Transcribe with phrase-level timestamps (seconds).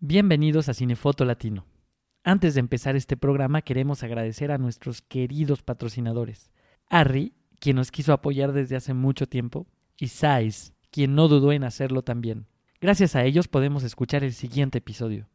[0.00, 1.64] Bienvenidos a Cinefoto Latino.
[2.22, 6.50] Antes de empezar este programa queremos agradecer a nuestros queridos patrocinadores.
[6.90, 9.66] Harry, quien nos quiso apoyar desde hace mucho tiempo,
[9.98, 12.46] y Sais, quien no dudó en hacerlo también.
[12.78, 15.30] Gracias a ellos podemos escuchar el siguiente episodio.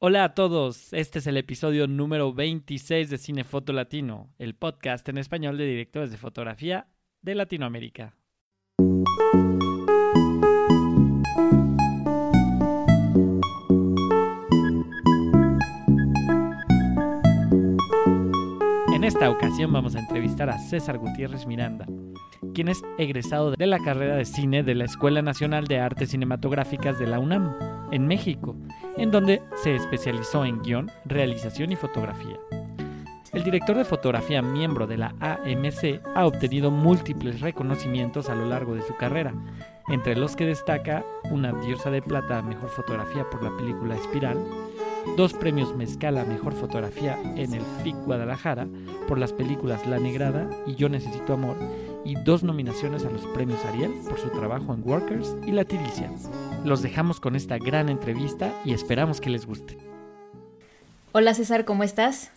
[0.00, 5.18] Hola a todos, este es el episodio número 26 de Cinefoto Latino, el podcast en
[5.18, 6.88] español de directores de fotografía
[7.22, 8.16] de Latinoamérica.
[19.24, 21.86] Esta ocasión vamos a entrevistar a César Gutiérrez Miranda,
[22.52, 26.98] quien es egresado de la carrera de cine de la Escuela Nacional de Artes Cinematográficas
[26.98, 27.56] de la UNAM,
[27.90, 28.54] en México,
[28.98, 32.38] en donde se especializó en guion, realización y fotografía.
[33.32, 38.74] El director de fotografía miembro de la AMC ha obtenido múltiples reconocimientos a lo largo
[38.74, 39.32] de su carrera,
[39.88, 44.36] entre los que destaca una diosa de plata a mejor fotografía por la película Espiral,
[45.16, 48.66] dos premios Mezcal a Mejor Fotografía en el FIC Guadalajara
[49.06, 51.56] por las películas La Negrada y Yo Necesito Amor,
[52.04, 56.10] y dos nominaciones a los premios Ariel por su trabajo en Workers y La Tiricia.
[56.64, 59.78] Los dejamos con esta gran entrevista y esperamos que les guste.
[61.12, 62.30] Hola César, ¿cómo estás?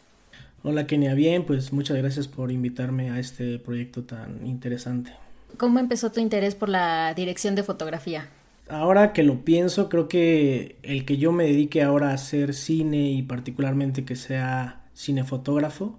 [0.63, 5.11] Hola Kenia, bien, pues muchas gracias por invitarme a este proyecto tan interesante.
[5.57, 8.29] ¿Cómo empezó tu interés por la dirección de fotografía?
[8.69, 13.11] Ahora que lo pienso, creo que el que yo me dedique ahora a hacer cine
[13.11, 15.97] y particularmente que sea cinefotógrafo,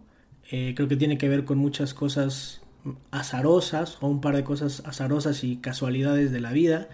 [0.50, 2.62] eh, creo que tiene que ver con muchas cosas
[3.10, 6.88] azarosas o un par de cosas azarosas y casualidades de la vida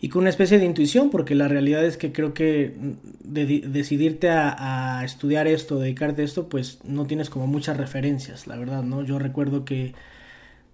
[0.00, 2.74] y con una especie de intuición porque la realidad es que creo que
[3.22, 8.56] decidirte a, a, estudiar esto, dedicarte a esto, pues no tienes como muchas referencias, la
[8.56, 9.02] verdad, ¿no?
[9.02, 9.92] Yo recuerdo que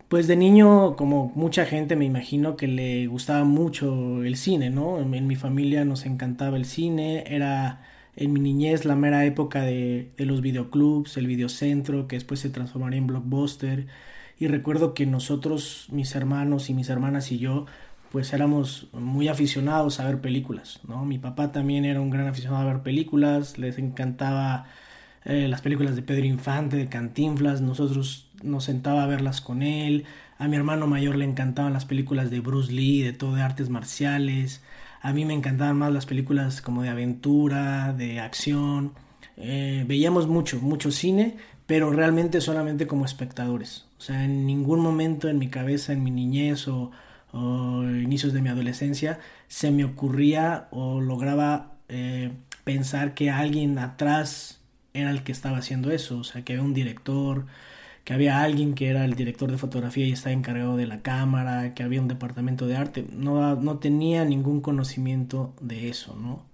[0.09, 5.01] pues de niño, como mucha gente me imagino que le gustaba mucho el cine, ¿no?
[5.01, 7.83] En, mi familia nos encantaba el cine, era
[8.15, 12.51] en mi niñez la mera época de, de los videoclubs, el videocentro, que después se
[12.51, 13.87] transformaría en blockbuster.
[14.39, 17.67] Y recuerdo que nosotros, mis hermanos y mis hermanas y yo,
[18.13, 21.05] pues éramos muy aficionados a ver películas, ¿no?
[21.05, 24.67] Mi papá también era un gran aficionado a ver películas, les encantaba
[25.25, 30.05] eh, las películas de Pedro Infante, de Cantinflas, nosotros nos sentaba a verlas con él,
[30.39, 33.71] a mi hermano mayor le encantaban las películas de Bruce Lee, de todo de artes
[33.71, 34.63] marciales,
[35.01, 38.93] a mí me encantaban más las películas como de aventura, de acción,
[39.37, 41.37] eh, veíamos mucho, mucho cine,
[41.67, 46.11] pero realmente solamente como espectadores, o sea, en ningún momento en mi cabeza, en mi
[46.11, 46.91] niñez o,
[47.33, 52.33] inicios de mi adolescencia, se me ocurría o lograba eh,
[52.65, 54.61] pensar que alguien atrás
[54.95, 57.47] era el que estaba haciendo eso, o sea, que había un director,
[58.07, 61.75] que había alguien que era el director de fotografía y estaba encargado de la cámara,
[61.75, 66.45] que había un departamento de arte, no, no tenía ningún conocimiento de eso, ¿no?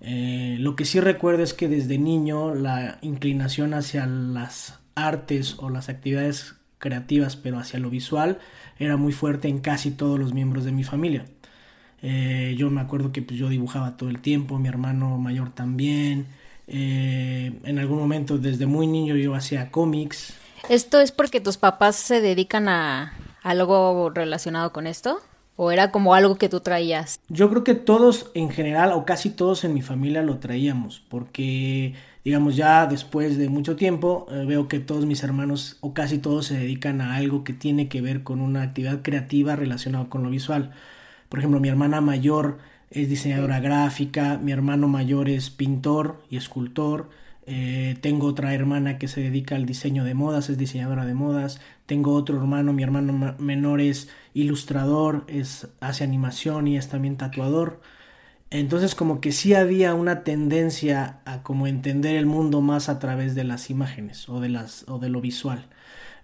[0.00, 5.70] Eh, lo que sí recuerdo es que desde niño la inclinación hacia las artes o
[5.70, 8.40] las actividades creativas, pero hacia lo visual,
[8.80, 11.26] era muy fuerte en casi todos los miembros de mi familia.
[12.02, 16.26] Eh, yo me acuerdo que pues, yo dibujaba todo el tiempo, mi hermano mayor también,
[16.66, 20.34] eh, en algún momento, desde muy niño, yo hacía cómics.
[20.68, 25.20] ¿Esto es porque tus papás se dedican a algo relacionado con esto?
[25.56, 27.20] ¿O era como algo que tú traías?
[27.28, 31.94] Yo creo que todos en general, o casi todos en mi familia lo traíamos, porque
[32.24, 36.46] digamos ya después de mucho tiempo eh, veo que todos mis hermanos o casi todos
[36.46, 40.30] se dedican a algo que tiene que ver con una actividad creativa relacionada con lo
[40.30, 40.72] visual.
[41.28, 42.58] Por ejemplo, mi hermana mayor
[42.90, 47.08] es diseñadora gráfica, mi hermano mayor es pintor y escultor,
[47.50, 51.60] eh, tengo otra hermana que se dedica al diseño de modas, es diseñadora de modas,
[51.86, 57.80] tengo otro hermano, mi hermano menor es ilustrador, es, hace animación y es también tatuador.
[58.50, 63.34] Entonces como que sí había una tendencia a como entender el mundo más a través
[63.34, 65.68] de las imágenes o de, las, o de lo visual.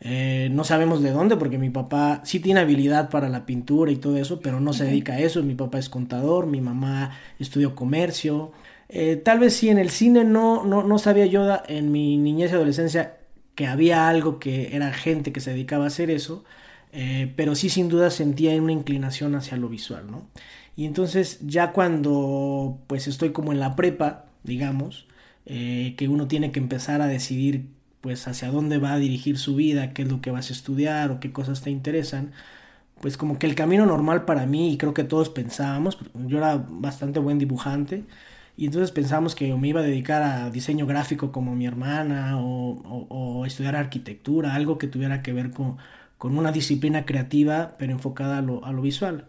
[0.00, 3.96] Eh, no sabemos de dónde, porque mi papá sí tiene habilidad para la pintura y
[3.96, 5.42] todo eso, pero no se dedica a eso.
[5.42, 8.52] Mi papá es contador, mi mamá estudió comercio.
[8.88, 12.52] Eh, tal vez sí en el cine no, no, no sabía yo en mi niñez
[12.52, 13.18] y adolescencia
[13.54, 16.44] que había algo que era gente que se dedicaba a hacer eso,
[16.92, 20.28] eh, pero sí sin duda sentía una inclinación hacia lo visual, ¿no?
[20.76, 25.06] Y entonces ya cuando pues estoy como en la prepa, digamos,
[25.46, 27.66] que uno tiene que empezar a decidir
[28.00, 31.10] pues hacia dónde va a dirigir su vida, qué es lo que vas a estudiar
[31.10, 32.32] o qué cosas te interesan,
[33.00, 36.56] pues como que el camino normal para mí, y creo que todos pensábamos, yo era
[36.68, 38.04] bastante buen dibujante,
[38.56, 43.06] y entonces pensábamos que me iba a dedicar a diseño gráfico como mi hermana o,
[43.08, 45.76] o, estudiar arquitectura, algo que tuviera que ver con,
[46.18, 49.26] con, una disciplina creativa pero enfocada a lo, a lo visual.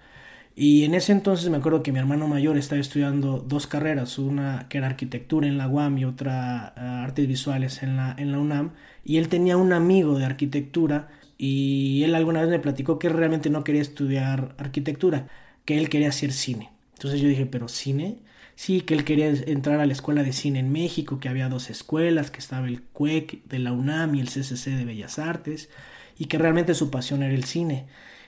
[0.55, 4.67] Y en ese entonces me acuerdo que mi hermano mayor estaba estudiando dos carreras, una
[4.69, 8.39] que era arquitectura en la UAM y otra eh, artes visuales en la, en la
[8.39, 8.71] UNAM.
[9.03, 13.49] Y él tenía un amigo de arquitectura y él alguna vez me platicó que realmente
[13.49, 15.27] no quería estudiar arquitectura,
[15.65, 16.71] que él quería hacer cine.
[16.93, 18.19] Entonces yo dije, pero cine,
[18.55, 21.69] sí, que él quería entrar a la escuela de cine en México, que había dos
[21.69, 25.69] escuelas, que estaba el CUEC de la UNAM y el CCC de Bellas Artes,
[26.17, 27.85] y que realmente su pasión era el cine.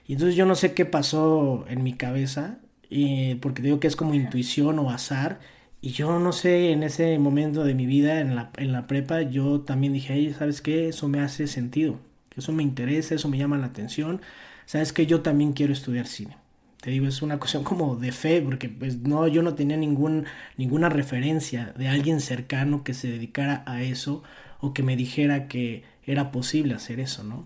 [0.08, 2.60] Y entonces yo no sé qué pasó en mi cabeza,
[2.90, 5.40] y, porque digo que es como intuición o azar,
[5.82, 9.22] y yo no sé, en ese momento de mi vida, en la, en la prepa,
[9.22, 10.90] yo también dije, hey, ¿sabes qué?
[10.90, 12.00] Eso me hace sentido,
[12.36, 14.22] eso me interesa, eso me llama la atención,
[14.66, 16.38] ¿sabes que Yo también quiero estudiar cine
[16.82, 20.26] te digo, es una cuestión como de fe, porque pues no, yo no tenía ningún,
[20.58, 24.24] ninguna referencia de alguien cercano que se dedicara a eso
[24.60, 27.46] o que me dijera que era posible hacer eso, ¿no?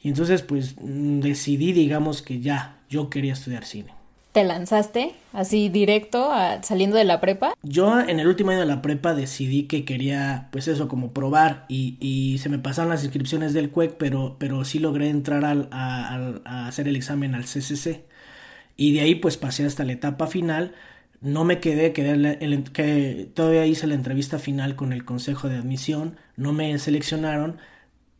[0.00, 3.92] Y entonces pues mm, decidí, digamos que ya, yo quería estudiar cine.
[4.32, 6.30] ¿Te lanzaste así directo
[6.62, 7.52] saliendo de la prepa?
[7.62, 11.66] Yo en el último año de la prepa decidí que quería, pues eso, como probar
[11.68, 15.68] y, y se me pasaron las inscripciones del CUEC, pero, pero sí logré entrar al,
[15.70, 18.04] a, a hacer el examen al CCC.
[18.82, 20.74] Y de ahí pues pasé hasta la etapa final.
[21.20, 26.52] No me quedé, que todavía hice la entrevista final con el consejo de admisión, no
[26.52, 27.58] me seleccionaron,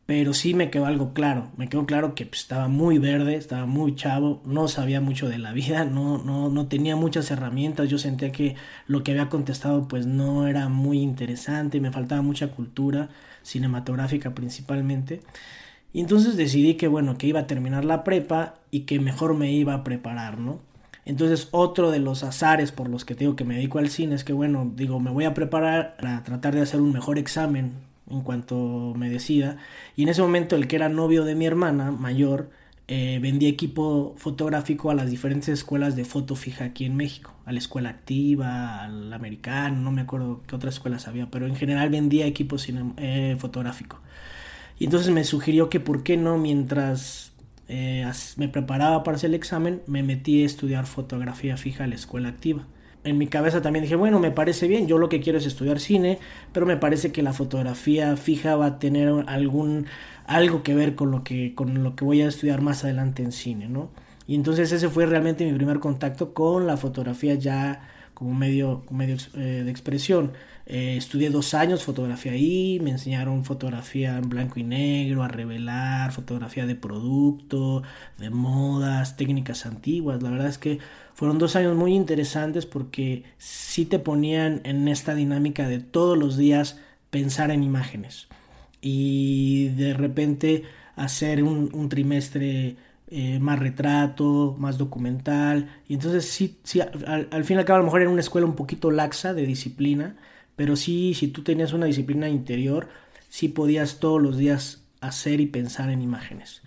[0.07, 3.67] pero sí me quedó algo claro, me quedó claro que pues, estaba muy verde, estaba
[3.67, 7.99] muy chavo, no sabía mucho de la vida, no, no, no tenía muchas herramientas, yo
[7.99, 8.55] sentía que
[8.87, 13.09] lo que había contestado pues no era muy interesante, me faltaba mucha cultura
[13.43, 15.23] cinematográfica principalmente.
[15.93, 19.53] Y entonces decidí que bueno, que iba a terminar la prepa y que mejor me
[19.53, 20.61] iba a preparar, ¿no?
[21.05, 24.25] Entonces otro de los azares por los que digo que me dedico al cine es
[24.25, 27.73] que bueno, digo, me voy a preparar para tratar de hacer un mejor examen
[28.09, 29.57] en cuanto me decida.
[29.97, 32.51] Y en ese momento el que era novio de mi hermana mayor
[32.89, 37.53] eh, vendía equipo fotográfico a las diferentes escuelas de foto fija aquí en México, a
[37.53, 41.91] la escuela activa, al americano, no me acuerdo qué otras escuelas había, pero en general
[41.91, 42.57] vendía equipo
[42.97, 44.01] eh, fotográfico.
[44.83, 47.31] Y entonces me sugirió que por qué no, mientras
[47.69, 48.05] eh,
[48.37, 52.31] me preparaba para hacer el examen, me metí a estudiar fotografía fija a la escuela
[52.31, 52.67] activa.
[53.05, 55.79] En mi cabeza también dije, bueno, me parece bien, yo lo que quiero es estudiar
[55.79, 56.19] cine,
[56.53, 59.87] pero me parece que la fotografía fija va a tener algún
[60.27, 63.31] algo que ver con lo que con lo que voy a estudiar más adelante en
[63.31, 63.89] cine, ¿no?
[64.27, 69.15] Y entonces ese fue realmente mi primer contacto con la fotografía ya como medio, medio
[69.37, 70.33] eh, de expresión.
[70.67, 76.13] Eh, estudié dos años fotografía ahí, me enseñaron fotografía en blanco y negro, a revelar,
[76.13, 77.83] fotografía de producto,
[78.19, 80.23] de modas, técnicas antiguas.
[80.23, 80.79] La verdad es que
[81.15, 86.37] fueron dos años muy interesantes porque sí te ponían en esta dinámica de todos los
[86.37, 86.79] días
[87.11, 88.29] pensar en imágenes
[88.81, 90.65] y de repente
[90.97, 92.77] hacer un, un trimestre
[93.11, 95.71] eh, más retrato, más documental.
[95.89, 98.21] Y entonces sí, sí al, al, fin y al cabo a lo mejor era una
[98.21, 100.17] escuela un poquito laxa de disciplina,
[100.57, 102.89] pero sí, si tú tenías una disciplina interior,
[103.29, 106.63] sí podías todos los días hacer y pensar en imágenes.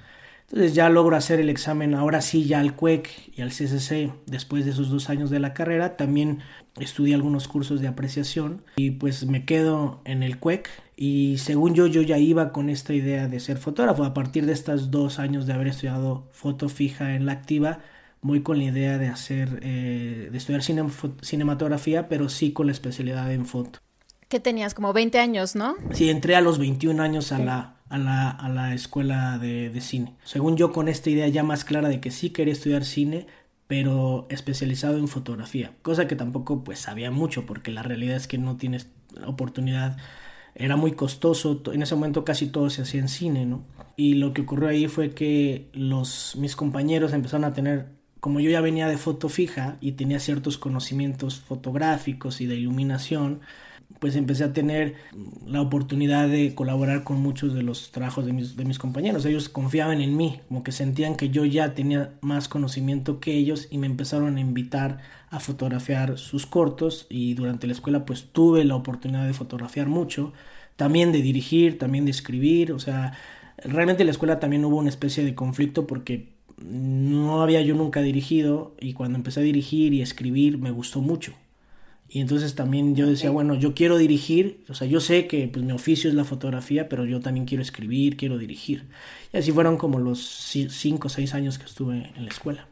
[0.48, 4.64] Entonces ya logro hacer el examen, ahora sí ya al CUEC y al CCC, después
[4.66, 6.40] de esos dos años de la carrera, también
[6.80, 11.88] estudié algunos cursos de apreciación y pues me quedo en el CUEC y según yo,
[11.88, 14.04] yo ya iba con esta idea de ser fotógrafo.
[14.04, 17.80] A partir de estos dos años de haber estudiado foto fija en la activa,
[18.26, 23.32] voy con la idea de hacer, eh, de estudiar cinematografía, pero sí con la especialidad
[23.32, 23.80] en foto.
[24.28, 24.74] ¿Qué tenías?
[24.74, 25.76] Como 20 años, ¿no?
[25.92, 29.80] Sí, entré a los 21 años a la, a la, a la escuela de, de
[29.82, 30.16] cine.
[30.24, 33.28] Según yo, con esta idea ya más clara de que sí quería estudiar cine,
[33.68, 38.40] pero especializado en fotografía, cosa que tampoco pues sabía mucho porque la realidad es que
[38.40, 38.90] no tienes
[39.26, 39.98] oportunidad
[40.56, 43.66] era muy costoso, en ese momento casi todo se hacía en cine, ¿no?
[43.98, 47.88] Y lo que ocurrió ahí fue que los, mis compañeros empezaron a tener,
[48.26, 53.42] como yo ya venía de foto fija y tenía ciertos conocimientos fotográficos y de iluminación,
[54.00, 54.96] pues empecé a tener
[55.46, 59.26] la oportunidad de colaborar con muchos de los trabajos de mis, compañeros.
[59.26, 63.68] Ellos confiaban en mí, como que sentían que yo ya tenía más conocimiento que ellos
[63.70, 68.66] y me empezaron a invitar a fotografiar sus cortos y durante la escuela pues tuve
[68.66, 70.34] la oportunidad de fotografiar mucho,
[70.78, 73.14] también de dirigir, también de escribir, o sea,
[73.58, 78.02] realmente en la escuela también hubo una especie de conflicto porque no había yo nunca
[78.02, 81.34] dirigido y cuando empecé a dirigir y escribir me gustó mucho
[82.08, 85.66] y entonces también yo decía, bueno, yo quiero dirigir, o sea, yo sé que pues,
[85.66, 88.88] mi oficio es la fotografía, pero yo también quiero escribir, quiero dirigir.
[89.34, 92.68] Y así fueron como los cinco o seis años que estuve en la escuela.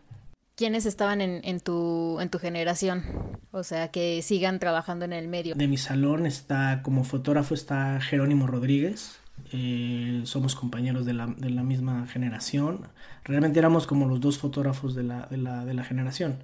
[0.56, 3.04] ¿Quiénes estaban en, en, tu, en tu generación?
[3.52, 5.56] O sea, que sigan trabajando en el medio.
[5.56, 9.18] De mi salón está, como fotógrafo está Jerónimo Rodríguez,
[9.56, 12.88] eh, somos compañeros de la, de la, misma generación.
[13.24, 16.40] Realmente éramos como los dos fotógrafos de la, de la, de la generación.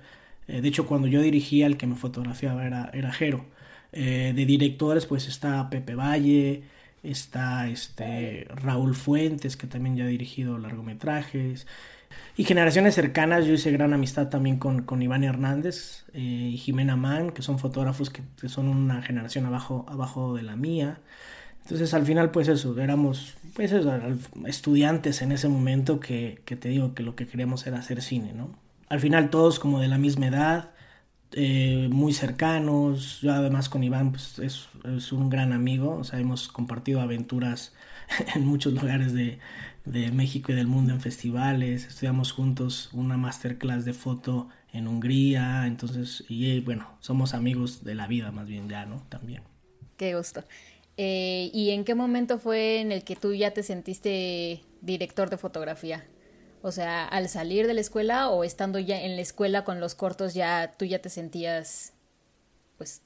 [0.48, 3.46] Eh, de hecho, cuando yo dirigía, el que me fotografiaba era, era Jero.
[3.94, 6.64] Eh, de directores, pues está Pepe Valle,
[7.02, 11.66] está este Raúl Fuentes, que también ya ha dirigido largometrajes.
[12.38, 17.32] Y generaciones cercanas, yo hice gran amistad también con, con Iván Hernández y Jimena Mann,
[17.32, 21.00] que son fotógrafos que, que, son una generación abajo, abajo de la mía.
[21.70, 23.72] Entonces al final pues eso, éramos pues
[24.48, 28.34] estudiantes en ese momento que, que, te digo que lo que queríamos era hacer cine,
[28.34, 28.58] ¿no?
[28.88, 30.72] Al final todos como de la misma edad,
[31.34, 36.20] eh, muy cercanos, yo además con Iván pues es, es un gran amigo, o sea,
[36.20, 37.72] hemos compartido aventuras
[38.36, 39.38] en muchos lugares de,
[39.86, 45.68] de México y del mundo en festivales, estudiamos juntos una masterclass de foto en Hungría,
[45.68, 49.04] entonces, y eh, bueno, somos amigos de la vida más bien ya, ¿no?
[49.10, 49.44] También.
[50.00, 50.46] Qué gusto.
[51.02, 55.38] Eh, ¿Y en qué momento fue en el que tú ya te sentiste director de
[55.38, 56.06] fotografía?
[56.62, 59.96] O sea, al salir de la escuela o estando ya en la escuela con los
[59.96, 61.94] cortos, ya tú ya te sentías,
[62.78, 63.02] pues,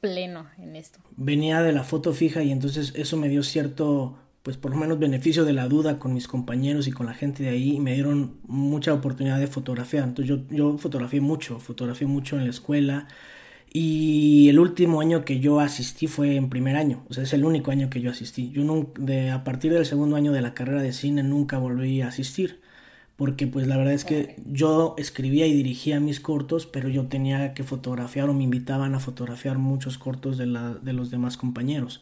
[0.00, 1.00] pleno en esto.
[1.16, 5.00] Venía de la foto fija y entonces eso me dio cierto pues por lo menos
[5.00, 7.94] beneficio de la duda con mis compañeros y con la gente de ahí y me
[7.94, 10.04] dieron mucha oportunidad de fotografiar.
[10.04, 13.08] Entonces yo, yo fotografié mucho, fotografié mucho en la escuela
[13.72, 17.44] y el último año que yo asistí fue en primer año, o sea, es el
[17.44, 18.50] único año que yo asistí.
[18.50, 22.02] Yo nunca, de, a partir del segundo año de la carrera de cine nunca volví
[22.02, 22.60] a asistir
[23.22, 27.54] porque pues la verdad es que yo escribía y dirigía mis cortos, pero yo tenía
[27.54, 32.00] que fotografiar o me invitaban a fotografiar muchos cortos de, la, de los demás compañeros.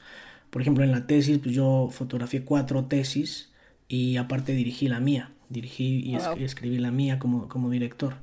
[0.48, 3.50] Por ejemplo, en la tesis, pues yo fotografié cuatro tesis
[3.86, 6.36] y aparte dirigí la mía, dirigí y, wow.
[6.38, 8.14] escribí la mía como, como director.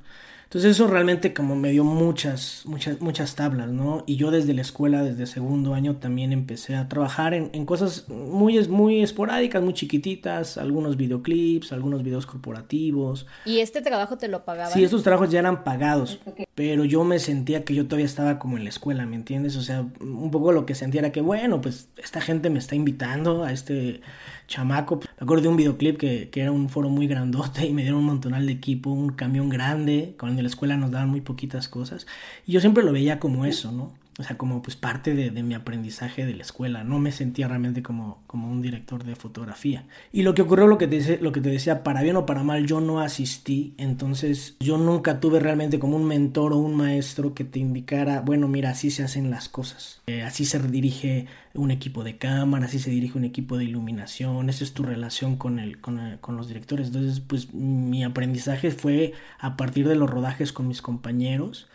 [0.48, 4.02] Entonces eso realmente como me dio muchas, muchas, muchas tablas, ¿no?
[4.06, 8.08] Y yo desde la escuela, desde segundo año, también empecé a trabajar en, en cosas
[8.08, 13.26] muy, muy esporádicas, muy chiquititas, algunos videoclips, algunos videos corporativos.
[13.44, 14.72] ¿Y este trabajo te lo pagaban?
[14.72, 16.46] Sí, estos trabajos ya eran pagados, okay.
[16.54, 19.54] pero yo me sentía que yo todavía estaba como en la escuela, ¿me entiendes?
[19.56, 22.74] O sea, un poco lo que sentía era que, bueno, pues esta gente me está
[22.74, 24.00] invitando a este
[24.48, 24.96] chamaco.
[24.96, 28.00] Me acuerdo de un videoclip que, que, era un foro muy grandote y me dieron
[28.00, 31.68] un montonal de equipo, un camión grande, cuando en la escuela nos daban muy poquitas
[31.68, 32.06] cosas.
[32.46, 33.92] Y yo siempre lo veía como eso, ¿no?
[34.18, 36.82] O sea, como pues parte de, de mi aprendizaje de la escuela.
[36.82, 39.86] No me sentía realmente como, como un director de fotografía.
[40.12, 42.42] Y lo que ocurrió, lo que, te, lo que te decía, para bien o para
[42.42, 43.74] mal, yo no asistí.
[43.78, 48.48] Entonces yo nunca tuve realmente como un mentor o un maestro que te indicara, bueno,
[48.48, 50.02] mira, así se hacen las cosas.
[50.06, 54.48] Eh, así se dirige un equipo de cámara, así se dirige un equipo de iluminación,
[54.48, 56.88] esa es tu relación con, el, con, el, con, los directores.
[56.88, 61.68] Entonces, pues mi aprendizaje fue a partir de los rodajes con mis compañeros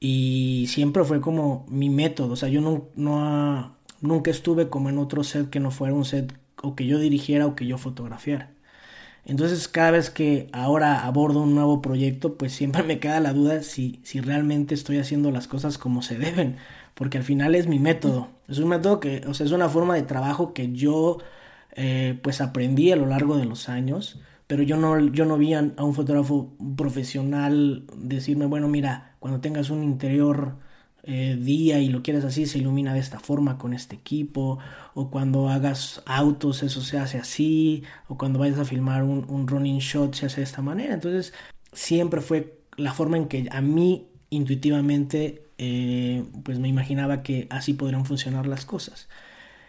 [0.00, 4.98] y siempre fue como mi método, o sea, yo no, no, nunca estuve como en
[4.98, 8.52] otro set que no fuera un set o que yo dirigiera o que yo fotografiara.
[9.24, 13.62] Entonces cada vez que ahora abordo un nuevo proyecto, pues siempre me queda la duda
[13.62, 16.56] si, si realmente estoy haciendo las cosas como se deben,
[16.94, 19.94] porque al final es mi método, es un método que, o sea, es una forma
[19.94, 21.18] de trabajo que yo
[21.74, 25.54] eh, pues aprendí a lo largo de los años, pero yo no, yo no vi
[25.54, 30.54] a, a un fotógrafo profesional decirme, bueno, mira, cuando tengas un interior
[31.02, 34.60] eh, día y lo quieres así, se ilumina de esta forma con este equipo,
[34.94, 39.48] o cuando hagas autos, eso se hace así, o cuando vayas a filmar un, un
[39.48, 40.94] running shot, se hace de esta manera.
[40.94, 41.34] Entonces,
[41.72, 47.72] siempre fue la forma en que a mí intuitivamente, eh, pues me imaginaba que así
[47.72, 49.08] podrían funcionar las cosas.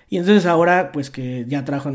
[0.09, 1.93] Y entonces ahora, pues que ya trabajo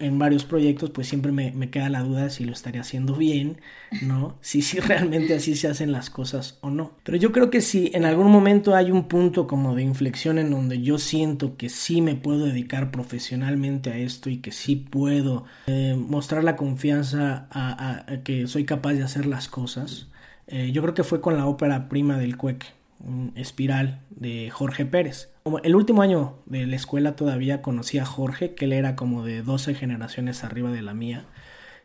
[0.00, 3.60] en, varios proyectos, pues siempre me, me, queda la duda si lo estaría haciendo bien,
[4.00, 4.38] ¿no?
[4.40, 6.92] Si, si realmente así se hacen las cosas o no.
[7.02, 10.50] Pero yo creo que si en algún momento hay un punto como de inflexión en
[10.50, 15.44] donde yo siento que sí me puedo dedicar profesionalmente a esto y que sí puedo
[15.66, 20.08] eh, mostrar la confianza a, que soy capaz de hacer las cosas,
[20.46, 22.81] eh, yo creo que fue con la ópera prima del Cueque
[23.34, 25.30] Espiral de Jorge Pérez.
[25.64, 29.42] El último año de la escuela todavía conocí a Jorge, que él era como de
[29.42, 31.24] 12 generaciones arriba de la mía,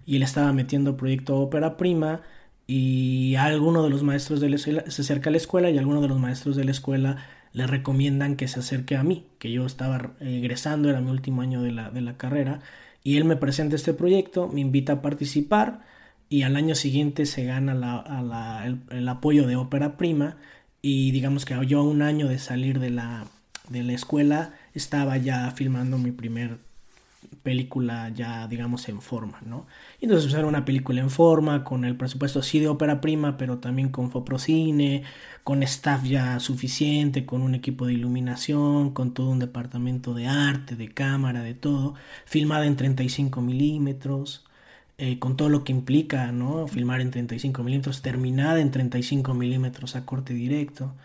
[0.06, 2.22] y él estaba metiendo proyecto ópera prima,
[2.68, 6.02] y alguno de los maestros de la escuela se acerca a la escuela y alguno
[6.02, 7.18] de los maestros de la escuela
[7.54, 11.62] le recomiendan que se acerque a mí, que yo estaba egresando, era mi último año
[11.62, 12.60] de la, de la carrera,
[13.04, 15.82] y él me presenta este proyecto, me invita a participar,
[16.30, 17.74] y al año siguiente se gana
[18.92, 20.36] el apoyo de ópera prima,
[20.82, 23.26] y digamos que yo a un año de salir de la,
[23.70, 26.60] de la escuela estaba ya filmando mi primer
[27.44, 29.68] película ya, digamos, en forma, ¿no?
[30.00, 33.38] Y entonces pues, era una película en forma, con el presupuesto así de ópera prima,
[33.38, 35.04] pero también con Foprocine,
[35.44, 40.76] con staff ya suficiente, con un equipo de iluminación, con todo un departamento de arte,
[40.76, 44.47] de cámara, de todo, filmada en 35 milímetros,
[44.98, 46.68] eh, con todo lo que implica, ¿no?
[46.68, 50.96] Filmar en 35 milímetros, terminada en 35 milímetros a corte directo.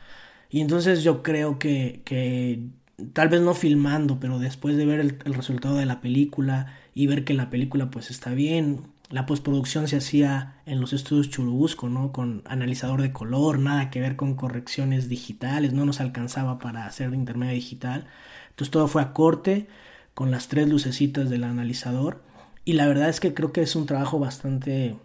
[0.51, 2.69] Y entonces yo creo que, que
[3.13, 7.25] tal vez no filmando, pero después de ver el, resultado de la película y ver
[7.25, 12.13] que la película pues está bien, la postproducción se hacía en los estudios Churubusco, ¿no?
[12.13, 17.13] Con analizador de color, nada que ver con correcciones digitales, no nos alcanzaba para hacer
[17.15, 18.07] intermedio digital.
[18.51, 19.69] Entonces todo fue a corte,
[20.15, 22.23] con las tres lucecitas del analizador.
[22.65, 24.97] Y la verdad es que creo que es un trabajo bastante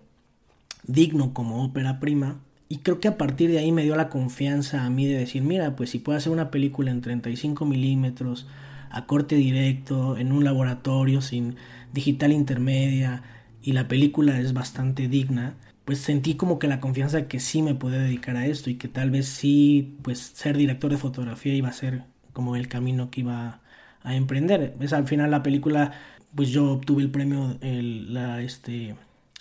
[0.83, 2.39] digno como ópera prima.
[2.69, 5.41] Y creo que a partir de ahí me dio la confianza a mí de decir,
[5.41, 8.47] mira, pues si puedo hacer una película en 35 milímetros,
[8.89, 11.55] a corte directo, en un laboratorio, sin
[11.93, 13.23] digital intermedia,
[13.61, 17.75] y la película es bastante digna, pues sentí como que la confianza que sí me
[17.75, 21.69] podía dedicar a esto y que tal vez sí, pues ser director de fotografía iba
[21.69, 23.61] a ser como el camino que iba
[24.03, 24.75] a emprender.
[24.79, 25.93] Es al final la película,
[26.35, 28.95] pues yo obtuve el premio, la, este,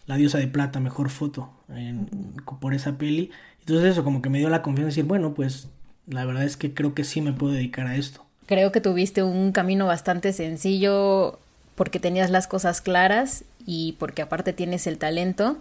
[0.07, 1.51] la diosa de plata, mejor foto
[2.61, 3.31] por esa peli.
[3.61, 5.69] Entonces eso como que me dio la confianza de decir, bueno, pues
[6.07, 8.25] la verdad es que creo que sí me puedo dedicar a esto.
[8.47, 11.39] Creo que tuviste un camino bastante sencillo
[11.75, 15.59] porque tenías las cosas claras y porque aparte tienes el talento.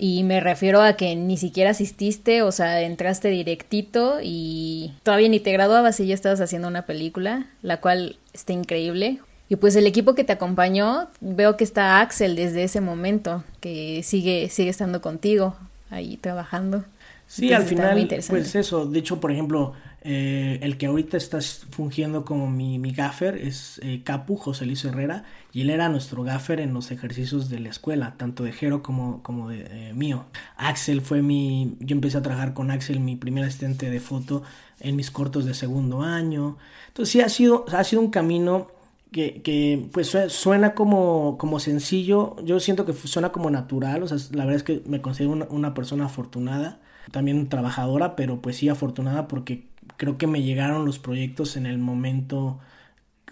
[0.00, 5.40] Y me refiero a que ni siquiera asististe, o sea, entraste directito y todavía ni
[5.40, 9.18] te graduabas y ya estabas haciendo una película, la cual está increíble.
[9.48, 14.02] Y pues el equipo que te acompañó, veo que está Axel desde ese momento, que
[14.02, 15.56] sigue, sigue estando contigo
[15.90, 16.84] ahí trabajando.
[17.26, 22.24] Sí, al final, pues eso, de hecho, por ejemplo, eh, el que ahorita está fungiendo
[22.24, 26.60] como mi, mi gaffer es eh, Capu, José Luis Herrera, y él era nuestro gaffer
[26.60, 30.24] en los ejercicios de la escuela, tanto de Jero como, como de eh, mío.
[30.56, 34.42] Axel fue mi, yo empecé a trabajar con Axel, mi primer asistente de foto
[34.80, 36.56] en mis cortos de segundo año.
[36.88, 38.68] Entonces sí ha sido, ha sido un camino
[39.12, 44.44] que, pues suena como, como sencillo, yo siento que suena como natural, o sea, la
[44.44, 49.28] verdad es que me considero una, una, persona afortunada, también trabajadora, pero pues sí afortunada
[49.28, 52.58] porque creo que me llegaron los proyectos en el momento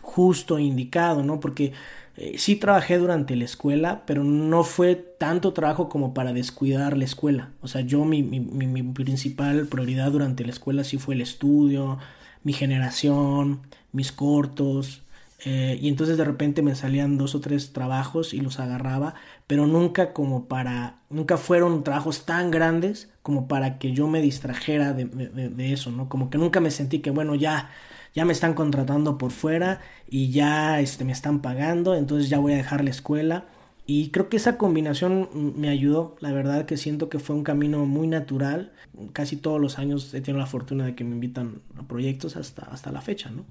[0.01, 1.41] justo indicado, ¿no?
[1.41, 1.73] Porque
[2.17, 7.05] eh, sí trabajé durante la escuela, pero no fue tanto trabajo como para descuidar la
[7.05, 11.21] escuela, o sea, yo mi, mi, mi principal prioridad durante la escuela sí fue el
[11.21, 11.99] estudio,
[12.45, 13.61] mi generación,
[13.93, 15.03] mis cortos,
[15.45, 19.15] eh, y entonces de repente me salían dos o tres trabajos y los agarraba,
[19.47, 24.93] pero nunca como para, nunca fueron trabajos tan grandes como para que yo me distrajera
[24.93, 26.09] de, de, eso, ¿no?
[26.09, 27.71] Como que nunca me sentí que, bueno, ya,
[28.15, 32.55] ya me están contratando por fuera y ya este, me están pagando, entonces ya voy
[32.55, 33.47] a dejar la escuela.
[33.89, 37.85] Y creo que esa combinación me ayudó, la verdad que siento que fue un camino
[37.87, 38.73] muy natural.
[39.13, 42.63] Casi todos los años he tenido la fortuna de que me invitan a proyectos hasta,
[42.63, 43.45] hasta la fecha, ¿no?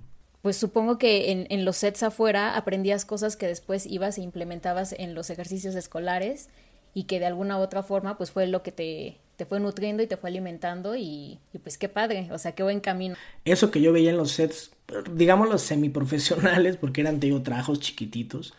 [0.46, 4.94] Pues supongo que en, en, los sets afuera aprendías cosas que después ibas e implementabas
[4.96, 6.50] en los ejercicios escolares
[6.94, 10.04] y que de alguna u otra forma pues fue lo que te, te fue nutriendo
[10.04, 13.16] y te fue alimentando y, y, pues qué padre, o sea, qué buen camino.
[13.44, 14.70] Eso que yo veía en los sets,
[15.12, 18.54] digamos los semiprofesionales, porque eran, te digo, trabajos chiquititos,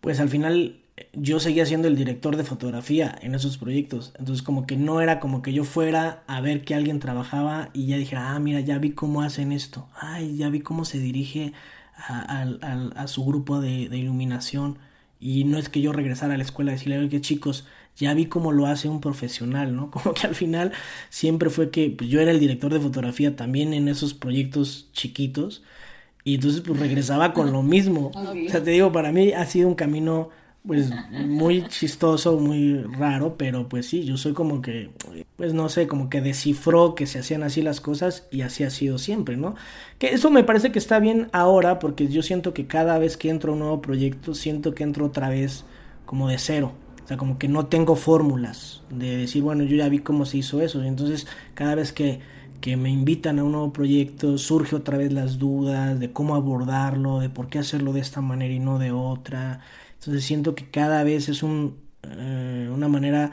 [0.00, 4.12] pues al final yo seguía siendo el director de fotografía en esos proyectos.
[4.18, 7.86] Entonces como que no era como que yo fuera a ver que alguien trabajaba y
[7.86, 9.88] ya dijera, ah, mira, ya vi cómo hacen esto.
[9.98, 11.52] Ay, ya vi cómo se dirige
[11.96, 12.42] a,
[12.96, 14.78] a, su grupo de, de, iluminación.
[15.20, 18.26] Y no es que yo regresara a la escuela a decirle, oye, chicos, ya vi
[18.26, 19.90] cómo lo hace un profesional, ¿no?
[19.92, 20.72] Como que al final
[21.10, 25.62] siempre fue que pues, yo era el director de fotografía también en esos proyectos chiquitos.
[26.24, 28.10] Y entonces pues regresaba con lo mismo.
[28.14, 30.30] O sea, te digo, para mí ha sido un camino
[30.66, 34.90] pues muy chistoso, muy raro, pero pues sí, yo soy como que,
[35.36, 38.70] pues no sé, como que descifró que se hacían así las cosas y así ha
[38.70, 39.56] sido siempre, ¿no?
[39.98, 43.28] Que eso me parece que está bien ahora porque yo siento que cada vez que
[43.28, 45.66] entro a un nuevo proyecto, siento que entro otra vez
[46.06, 46.72] como de cero.
[47.04, 50.38] O sea, como que no tengo fórmulas de decir, bueno, yo ya vi cómo se
[50.38, 50.82] hizo eso.
[50.82, 52.20] Entonces, cada vez que,
[52.62, 57.20] que me invitan a un nuevo proyecto, surge otra vez las dudas de cómo abordarlo,
[57.20, 59.60] de por qué hacerlo de esta manera y no de otra.
[60.04, 63.32] Entonces siento que cada vez es un, eh, una manera,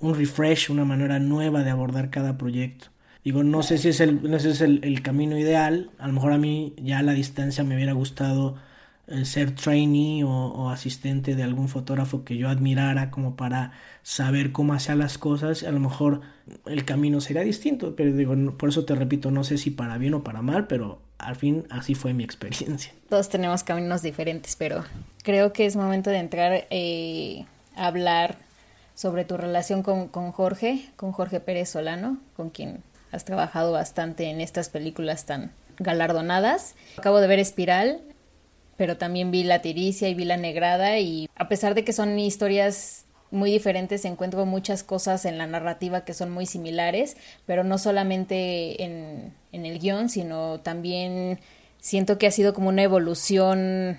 [0.00, 2.88] un refresh, una manera nueva de abordar cada proyecto.
[3.24, 6.12] Digo, no sé si es el, no sé si es el, camino ideal, a lo
[6.12, 8.56] mejor a mí ya a la distancia me hubiera gustado
[9.06, 14.74] eh, ser trainee o, asistente de algún fotógrafo que yo admirara como para saber cómo
[14.74, 16.20] hacía las cosas, a lo mejor
[16.66, 20.14] el camino sería distinto, pero digo, por eso te repito, no sé si para bien
[20.14, 22.92] o para mal, pero al fin así fue mi experiencia.
[23.08, 24.84] Todos tenemos caminos diferentes, pero
[25.22, 27.44] creo que es momento de entrar eh,
[27.76, 28.36] a hablar
[28.94, 34.24] sobre tu relación con, con Jorge, con Jorge Pérez Solano, con quien has trabajado bastante
[34.24, 36.74] en estas películas tan galardonadas.
[36.98, 38.00] Acabo de ver Espiral,
[38.76, 42.18] pero también vi La Tiricia y vi La Negrada y a pesar de que son
[42.18, 47.78] historias muy diferentes, encuentro muchas cosas en la narrativa que son muy similares, pero no
[47.78, 51.38] solamente en, en el guion, sino también
[51.80, 53.98] siento que ha sido como una evolución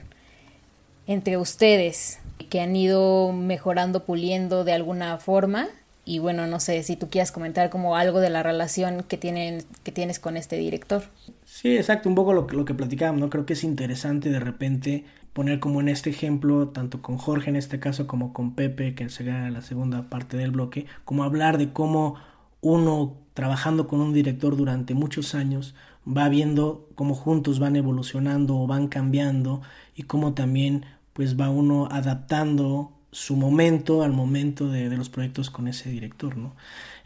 [1.07, 5.67] entre ustedes, que han ido mejorando, puliendo de alguna forma.
[6.03, 9.63] Y bueno, no sé si tú quieras comentar como algo de la relación que, tienen,
[9.83, 11.03] que tienes con este director.
[11.45, 13.29] Sí, exacto, un poco lo, lo que platicábamos, ¿no?
[13.29, 17.55] Creo que es interesante de repente poner como en este ejemplo, tanto con Jorge en
[17.55, 21.71] este caso como con Pepe, que será la segunda parte del bloque, como hablar de
[21.71, 22.15] cómo
[22.61, 25.75] uno trabajando con un director durante muchos años
[26.07, 29.61] va viendo cómo juntos van evolucionando o van cambiando
[29.95, 35.49] y cómo también pues va uno adaptando su momento al momento de, de, los proyectos
[35.49, 36.55] con ese director, ¿no?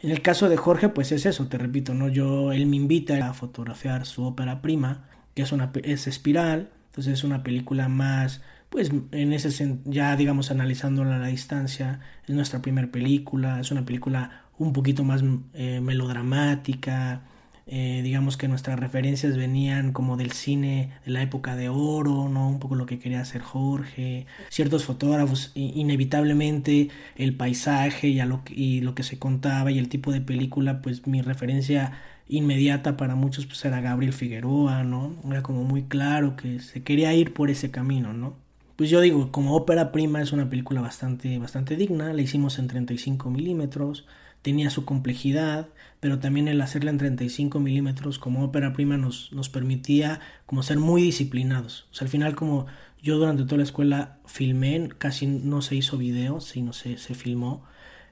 [0.00, 2.08] En el caso de Jorge, pues es eso, te repito, ¿no?
[2.08, 7.14] Yo, él me invita a fotografiar su ópera prima, que es una es espiral, entonces
[7.14, 12.62] es una película más, pues en ese ya digamos analizándola a la distancia, es nuestra
[12.62, 15.22] primera película, es una película un poquito más
[15.54, 17.22] eh, melodramática,
[17.68, 22.48] eh, digamos que nuestras referencias venían como del cine de la época de oro, ¿no?
[22.48, 28.82] Un poco lo que quería hacer Jorge, ciertos fotógrafos, inevitablemente el paisaje y, lo, y
[28.82, 31.92] lo que se contaba y el tipo de película, pues mi referencia
[32.28, 35.14] inmediata para muchos pues era Gabriel Figueroa, ¿no?
[35.28, 38.36] Era como muy claro que se quería ir por ese camino, ¿no?
[38.76, 42.68] Pues yo digo, como ópera prima es una película bastante, bastante digna, la hicimos en
[42.68, 44.06] 35 milímetros,
[44.46, 49.48] tenía su complejidad, pero también el hacerla en 35 milímetros como ópera prima nos, nos
[49.48, 51.88] permitía como ser muy disciplinados.
[51.90, 52.66] O sea, al final como
[53.02, 57.64] yo durante toda la escuela filmé, casi no se hizo video, sino se, se filmó,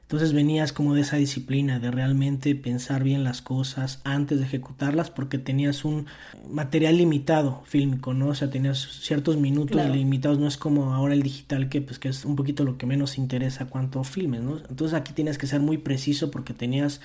[0.05, 5.11] entonces venías como de esa disciplina de realmente pensar bien las cosas antes de ejecutarlas
[5.11, 6.05] porque tenías un
[6.47, 8.29] material limitado fílmico, ¿no?
[8.29, 12.11] O sea, tenías ciertos minutos limitados, no es como ahora el digital que pues que
[12.11, 14.59] es un poquito lo que menos interesa cuánto filmes, ¿no?
[14.69, 17.01] Entonces aquí tienes que ser muy preciso porque tenías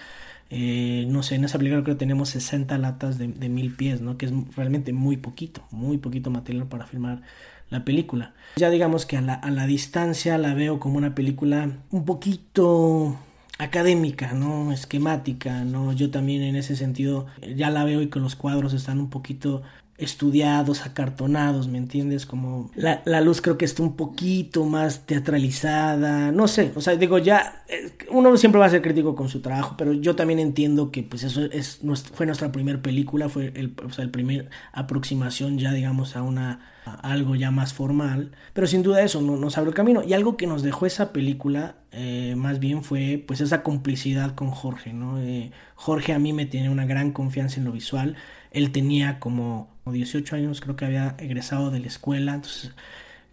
[0.49, 4.01] eh, no sé, en esa película creo que tenemos 60 latas de, de mil pies,
[4.01, 4.17] ¿no?
[4.17, 7.21] Que es realmente muy poquito, muy poquito material para filmar
[7.69, 8.33] la película.
[8.55, 13.17] Ya digamos que a la, a la distancia la veo como una película un poquito
[13.59, 14.71] académica, ¿no?
[14.71, 15.93] Esquemática, ¿no?
[15.93, 19.61] Yo también en ese sentido ya la veo y que los cuadros están un poquito
[19.99, 22.25] estudiados, acartonados, ¿me entiendes?
[22.25, 26.95] Como la, la, luz creo que está un poquito más teatralizada, no sé, o sea,
[26.95, 30.39] digo, ya, eh, uno siempre va a ser crítico con su trabajo, pero yo también
[30.39, 31.81] entiendo que pues eso es,
[32.13, 36.61] fue nuestra primera película, fue el, o sea, el primer aproximación ya, digamos, a una,
[37.01, 40.47] algo ya más formal, pero sin duda eso no, nos abrió camino, y algo que
[40.47, 45.19] nos dejó esa película, eh, más bien fue pues esa complicidad con Jorge, ¿no?
[45.19, 48.15] Eh, Jorge a mí me tiene una gran confianza en lo visual,
[48.51, 52.71] él tenía como 18 años, creo que había egresado de la escuela, entonces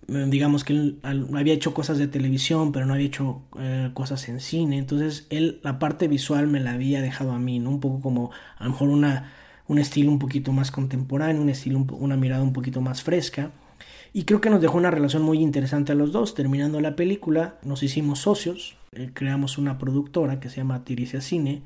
[0.08, 4.28] eh, digamos que él había hecho cosas de televisión, pero no había hecho eh, cosas
[4.28, 7.70] en cine, entonces él la parte visual me la había dejado a mí, ¿no?
[7.70, 9.32] Un poco como a lo mejor una,
[9.66, 13.50] un estilo un poquito más contemporáneo, un estilo, una mirada un poquito más fresca.
[14.12, 16.34] Y creo que nos dejó una relación muy interesante a los dos.
[16.34, 21.62] Terminando la película, nos hicimos socios, eh, creamos una productora que se llama Tiricia Cine,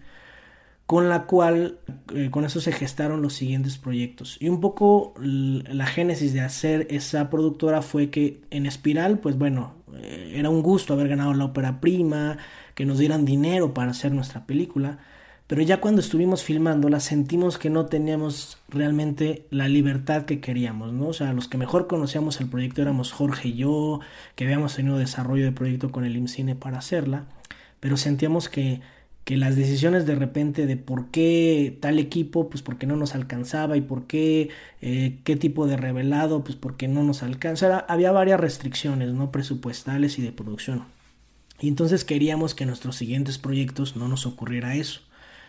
[0.91, 1.79] con la cual
[2.17, 4.37] eh, con eso se gestaron los siguientes proyectos.
[4.41, 9.75] Y un poco la génesis de hacer esa productora fue que en Espiral, pues bueno,
[9.95, 12.39] eh, era un gusto haber ganado la ópera prima,
[12.75, 14.99] que nos dieran dinero para hacer nuestra película,
[15.47, 21.07] pero ya cuando estuvimos filmándola sentimos que no teníamos realmente la libertad que queríamos, ¿no?
[21.07, 24.01] O sea, los que mejor conocíamos el proyecto éramos Jorge y yo,
[24.35, 27.27] que habíamos tenido desarrollo de proyecto con el IMCINE para hacerla,
[27.79, 28.81] pero sentíamos que
[29.25, 33.77] que las decisiones de repente de por qué tal equipo, pues porque no nos alcanzaba
[33.77, 37.81] y por qué eh, qué tipo de revelado, pues porque no nos alcanza.
[37.81, 39.31] había varias restricciones, ¿no?
[39.31, 40.85] Presupuestales y de producción.
[41.61, 45.03] Y entonces queríamos que nuestros siguientes proyectos no nos ocurriera eso.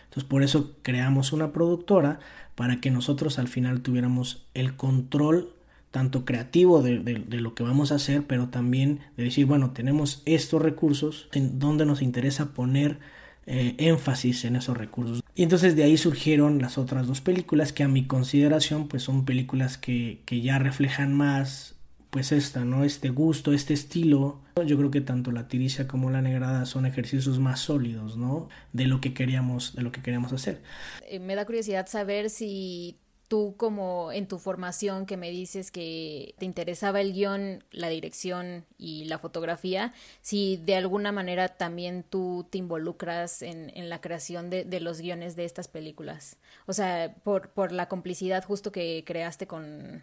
[0.06, 2.20] Entonces por eso creamos una productora
[2.56, 5.54] para que nosotros al final tuviéramos el control
[5.90, 10.22] tanto creativo de, de, lo que vamos a hacer, pero también de decir, bueno, tenemos
[10.26, 13.00] estos recursos en donde nos interesa poner
[13.46, 15.22] eh, énfasis en esos recursos.
[15.36, 19.26] Y entonces de ahí surgieron las otras dos películas que a mi consideración pues son
[19.26, 21.76] películas que, que ya reflejan más
[22.12, 22.84] pues esta, ¿no?
[22.84, 24.42] Este gusto, este estilo.
[24.66, 28.50] Yo creo que tanto la tiricia como la negrada son ejercicios más sólidos, ¿no?
[28.74, 30.62] De lo que queríamos, de lo que queríamos hacer.
[31.08, 32.98] Eh, me da curiosidad saber si
[33.32, 38.66] tú como en tu formación que me dices que te interesaba el guion, la dirección
[38.78, 44.50] y la fotografía, si de alguna manera también tú te involucras en, en la creación
[44.50, 46.40] de, de, los guiones de estas películas.
[46.66, 50.02] O sea, por, por la complicidad justo que creaste con,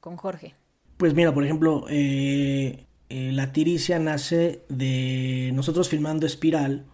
[0.00, 0.54] con Jorge.
[0.96, 6.86] Pues mira, por ejemplo, eh, eh, la tiricia nace de nosotros filmando Espiral.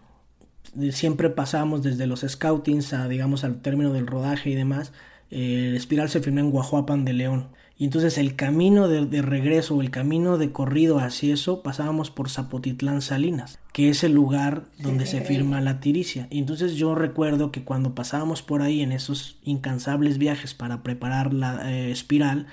[0.91, 4.91] Siempre pasamos desde los scoutings a, digamos, al término del rodaje y demás
[5.31, 7.47] el Espiral se filmó en Guajuapan de León.
[7.77, 13.01] Y entonces el camino de, regreso, el camino de corrido hacia eso, pasábamos por Zapotitlán
[13.01, 16.27] Salinas, que es el lugar donde se firma la tiricia.
[16.29, 21.33] Y entonces yo recuerdo que cuando pasábamos por ahí en esos incansables viajes para preparar
[21.33, 22.47] la eh, espiral,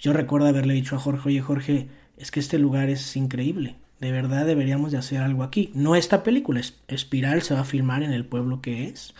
[0.00, 3.76] yo recuerdo haberle dicho a Jorge, oye Jorge, es que este lugar es increíble.
[4.00, 5.70] De verdad deberíamos de hacer algo aquí.
[5.74, 9.12] No esta película, Espiral se va a filmar en el pueblo que es,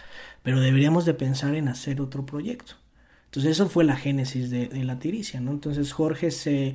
[0.42, 2.81] pero deberíamos de pensar en hacer otro proyecto.
[3.32, 5.52] Entonces eso fue la génesis de, la tiricia, ¿no?
[5.52, 6.74] Entonces Jorge se,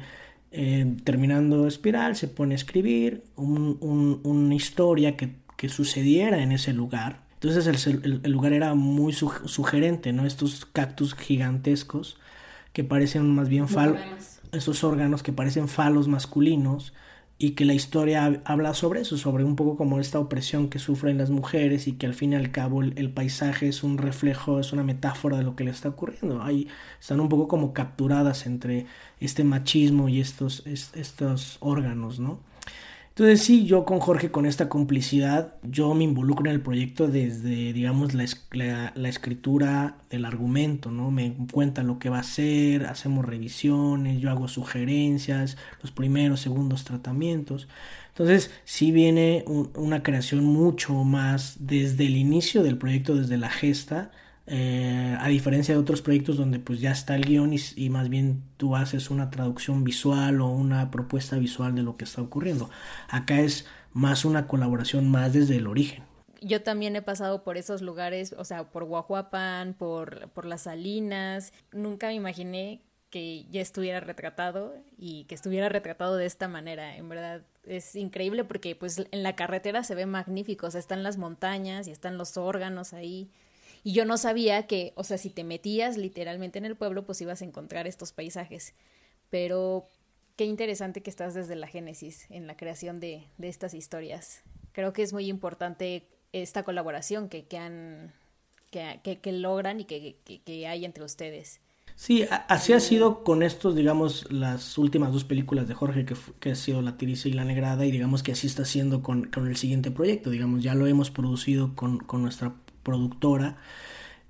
[0.51, 5.35] eh, terminando Espiral, se pone a escribir una historia que,
[5.69, 7.21] sucediera en ese lugar.
[7.35, 10.25] Entonces el, lugar era muy sugerente, ¿no?
[10.25, 12.17] Estos cactus gigantescos
[12.73, 13.99] que parecen más bien falos,
[14.51, 16.91] esos órganos que parecen falos masculinos
[17.39, 21.17] y que la historia habla sobre eso, sobre un poco como esta opresión que sufren
[21.19, 24.73] las mujeres y que al fin y al cabo el, paisaje es un reflejo, es
[24.73, 26.41] una metáfora de lo que le está ocurriendo.
[26.41, 26.67] Ahí
[26.99, 28.87] están un poco como capturadas entre
[29.19, 32.39] este machismo y estos, estos órganos, ¿no?
[33.17, 37.73] Entonces sí, yo con Jorge, con esta complicidad, yo me involucro en el proyecto desde,
[37.73, 41.09] digamos, la, la, escritura del argumento, ¿no?
[41.09, 46.83] Me cuenta lo que va a hacer, hacemos revisiones, yo hago sugerencias, los primeros, segundos
[46.83, 47.67] tratamientos.
[48.09, 54.11] Entonces sí viene una creación mucho más desde el inicio del proyecto, desde la gesta,
[54.49, 58.43] eh, a diferencia de otros proyectos donde pues ya está el guion y, más bien
[58.55, 62.69] tú haces una traducción visual o una propuesta visual de lo que está ocurriendo.
[63.09, 66.05] Acá es más una colaboración más desde el origen.
[66.41, 71.51] Yo también he pasado por esos lugares, o sea, por Guajuapan, por, por las Salinas.
[71.73, 76.95] Nunca me imaginé que ya estuviera retratado y que estuviera retratado de esta manera.
[76.95, 81.03] En verdad es increíble porque pues en la carretera se ve magnífico, o sea, están
[81.03, 83.29] las montañas y están los órganos ahí.
[83.87, 87.21] Y yo no sabía que, o sea, si te metías literalmente en el pueblo, pues
[87.21, 88.73] ibas a encontrar estos paisajes.
[89.29, 89.85] Pero
[90.35, 94.41] qué interesante que estás desde la génesis en la creación de, de estas historias.
[94.73, 98.11] Creo que es muy importante esta colaboración que, que han,
[98.71, 101.61] que, que, logran y que, que, hay entre ustedes.
[101.95, 106.51] Sí, así ha sido con estos, digamos, las últimas dos películas de Jorge, que, que
[106.51, 109.47] ha sido La Tiricia y La Negrada, y digamos que así está siendo con, con
[109.47, 110.29] el siguiente proyecto.
[110.29, 112.53] Digamos, ya lo hemos producido con, con nuestra
[112.87, 113.57] productora.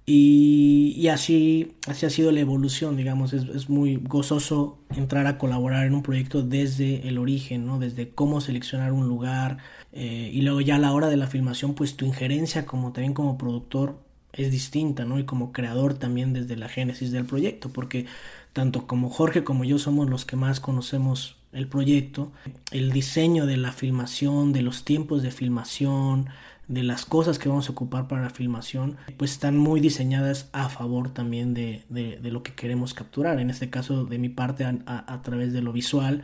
[0.10, 5.94] Y, así, así ha sido la evolución, digamos, es, muy gozoso entrar a colaborar en
[5.94, 7.78] un proyecto desde el origen, ¿no?
[7.78, 9.58] Desde cómo seleccionar un lugar
[9.92, 13.14] eh, y luego ya a la hora de la filmación, pues tu injerencia como también
[13.14, 14.00] como productor
[14.32, 15.20] es distinta, ¿no?
[15.20, 18.06] Y como creador también desde la génesis del proyecto, porque
[18.54, 22.32] tanto como Jorge como yo somos los que más conocemos el proyecto,
[22.72, 26.30] el diseño de la filmación, de los tiempos de filmación,
[26.68, 30.70] de las cosas que vamos a ocupar para la filmación, pues están muy diseñadas a
[30.70, 33.40] favor también de, de, lo que queremos capturar.
[33.40, 36.24] En este caso, de mi parte, a, a, través de lo visual,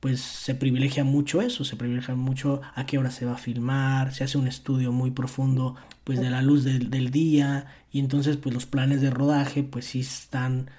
[0.00, 4.12] pues se privilegia mucho eso, se privilegia mucho a qué hora se va a filmar,
[4.12, 8.36] se hace un estudio muy profundo pues de la luz del, del día y entonces
[8.36, 10.70] pues los planes de rodaje pues sí están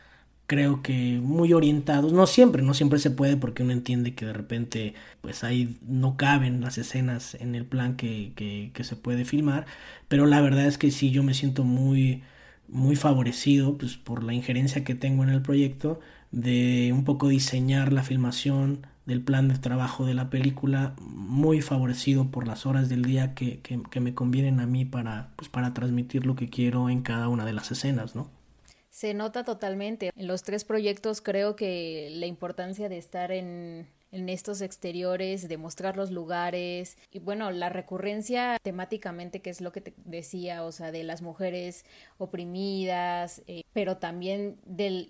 [0.53, 4.33] creo que muy orientados, no siempre, no siempre se puede porque uno entiende que de
[4.33, 9.65] repente pues ahí no caben las escenas en el plan que, que, se puede filmar,
[10.07, 12.21] pero la verdad es que sí yo me siento muy
[12.67, 15.99] muy favorecido pues por la injerencia que tengo en el proyecto
[16.31, 22.29] de un poco diseñar la filmación del plan de trabajo de la película muy favorecido
[22.29, 25.73] por las horas del día que, que, que me convienen a mí para pues para
[25.73, 28.42] transmitir lo que quiero en cada una de las escenas, ¿no?
[28.93, 30.11] Se nota totalmente.
[30.15, 35.57] En los tres proyectos creo que la importancia de estar en, en estos exteriores, de
[35.57, 40.71] mostrar los lugares y bueno, la recurrencia temáticamente, que es lo que te decía, o
[40.71, 41.85] sea, de las mujeres
[42.19, 45.09] oprimidas, eh, pero también del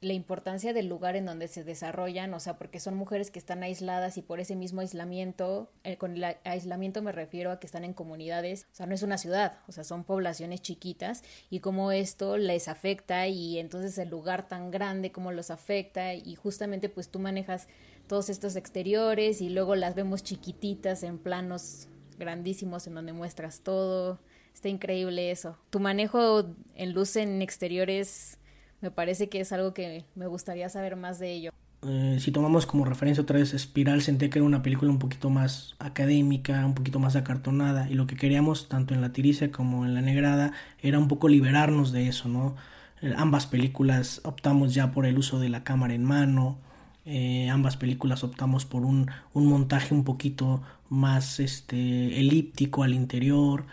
[0.00, 3.62] la importancia del lugar en donde se desarrollan, o sea, porque son mujeres que están
[3.62, 7.82] aisladas y por ese mismo aislamiento, eh, con el aislamiento me refiero a que están
[7.82, 11.92] en comunidades, o sea, no es una ciudad, o sea, son poblaciones chiquitas y cómo
[11.92, 17.08] esto les afecta y entonces el lugar tan grande, cómo los afecta y justamente pues
[17.08, 17.66] tú manejas
[18.06, 24.20] todos estos exteriores y luego las vemos chiquititas en planos grandísimos en donde muestras todo,
[24.54, 25.56] está increíble eso.
[25.70, 28.38] Tu manejo en luz en exteriores
[28.80, 31.52] Me parece que es algo que me gustaría saber más de ello.
[31.82, 35.30] Eh, si tomamos como referencia otra vez Espiral, sentí que era una película un poquito
[35.30, 39.84] más académica, un poquito más acartonada, y lo que queríamos, tanto en La Tiricia como
[39.84, 42.56] en La Negrada, era un poco liberarnos de eso, ¿no?
[43.02, 46.58] Eh, ambas películas optamos ya por el uso de la cámara en mano,
[47.04, 53.66] eh, ambas películas optamos por un, un, montaje un poquito más este, elíptico al interior,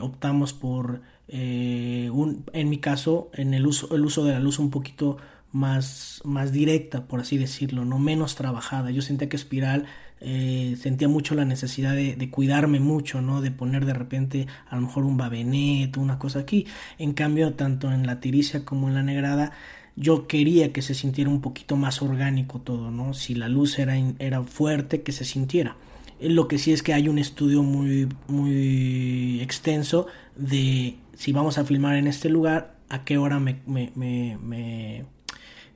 [0.00, 4.70] optamos por, un, en mi caso, en el uso, el uso de la luz un
[4.70, 5.18] poquito
[5.52, 8.90] más, más directa, por así decirlo, no menos trabajada.
[8.90, 9.86] Yo sentía que Espiral
[10.20, 13.40] eh, sentía mucho la necesidad de, cuidarme mucho, ¿no?
[13.40, 16.66] De poner de repente a lo mejor un babenet, una cosa aquí.
[16.98, 19.52] En cambio, tanto en la tiricia como en la negrada,
[19.96, 23.14] yo quería que se sintiera un poquito más orgánico todo, ¿no?
[23.14, 25.76] Si la luz era, era fuerte, que se sintiera.
[26.20, 31.64] Lo que sí es que hay un estudio muy, muy extenso de si vamos a
[31.64, 35.04] filmar en este lugar, a qué hora me, me, me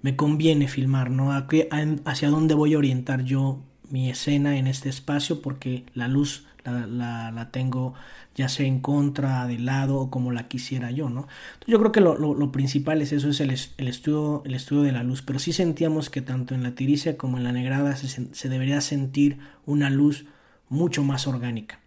[0.03, 1.31] me conviene filmar, ¿no?
[1.33, 7.31] hacia dónde voy a orientar yo mi escena en este espacio porque la luz la,
[7.33, 7.95] la, tengo
[8.35, 11.27] ya sea en contra, de lado o como la quisiera yo, ¿no?
[11.67, 14.93] yo creo que lo, lo, principal es eso, es el, el, estudio, el estudio de
[14.93, 18.09] la luz, pero sí sentíamos que tanto en la tiricia como en la negrada se,
[18.09, 20.25] se debería sentir una luz
[20.69, 21.81] mucho más orgánica.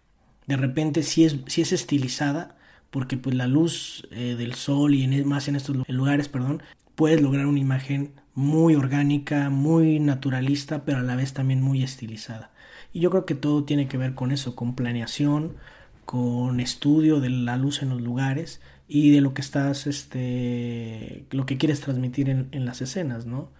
[0.46, 2.56] De repente si es, si es estilizada,
[2.90, 6.62] porque pues la luz eh, del sol y en, más en estos lugares, perdón,
[6.94, 12.50] puedes lograr una imagen muy orgánica, muy naturalista, pero a la vez también muy estilizada.
[12.92, 15.56] Y yo creo que todo tiene que ver con eso, con planeación,
[16.04, 21.46] con estudio de la luz en los lugares y de lo que estás, este, lo
[21.46, 23.50] que quieres transmitir en, las escenas, ¿no?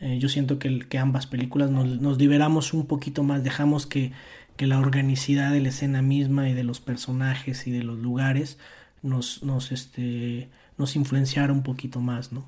[0.00, 4.12] Eh, yo siento que, que ambas películas nos, liberamos un poquito más, dejamos que,
[4.60, 8.58] que, la organicidad de la escena misma y de los personajes y de los lugares
[9.02, 12.44] nos, nos, este, nos influenciara un poquito más, ¿no?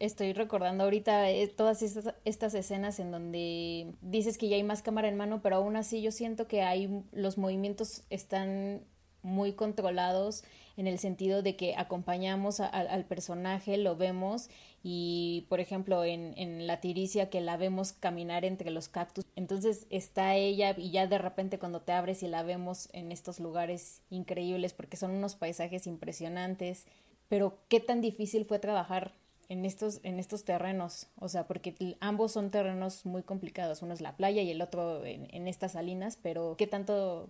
[0.00, 4.82] estoy recordando ahorita eh, todas estas, estas, escenas en donde dices que ya hay más
[4.82, 8.80] cámara en mano, pero aún así yo siento que hay los movimientos están
[9.22, 10.42] muy controlados
[10.76, 14.48] en el sentido de que acompañamos al personaje, lo vemos
[14.82, 19.86] y por ejemplo en, en la tiricia que la vemos caminar entre los cactus, entonces
[19.90, 24.00] está ella y ya de repente cuando te abres y la vemos en estos lugares
[24.10, 26.86] increíbles porque son unos paisajes impresionantes,
[27.28, 29.12] pero qué tan difícil fue trabajar
[29.52, 34.00] en estos, en estos terrenos, o sea, porque ambos son terrenos muy complicados, uno es
[34.00, 37.28] la playa y el otro en, estas salinas, pero ¿qué tanto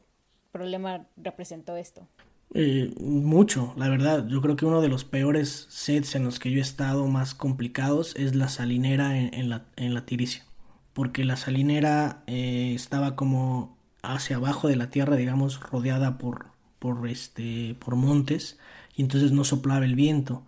[0.53, 2.07] problema representó esto?
[2.55, 4.27] Eh, mucho, la verdad.
[4.29, 7.35] Yo creo que uno de los peores sets en los que yo he estado más
[7.35, 10.45] complicados es la salinera en, la, en la Tiricia.
[10.93, 16.47] Porque la salinera eh, estaba como hacia abajo de la tierra, digamos, rodeada por,
[16.79, 18.59] por, este, por montes,
[18.97, 20.45] y entonces no soplaba el viento.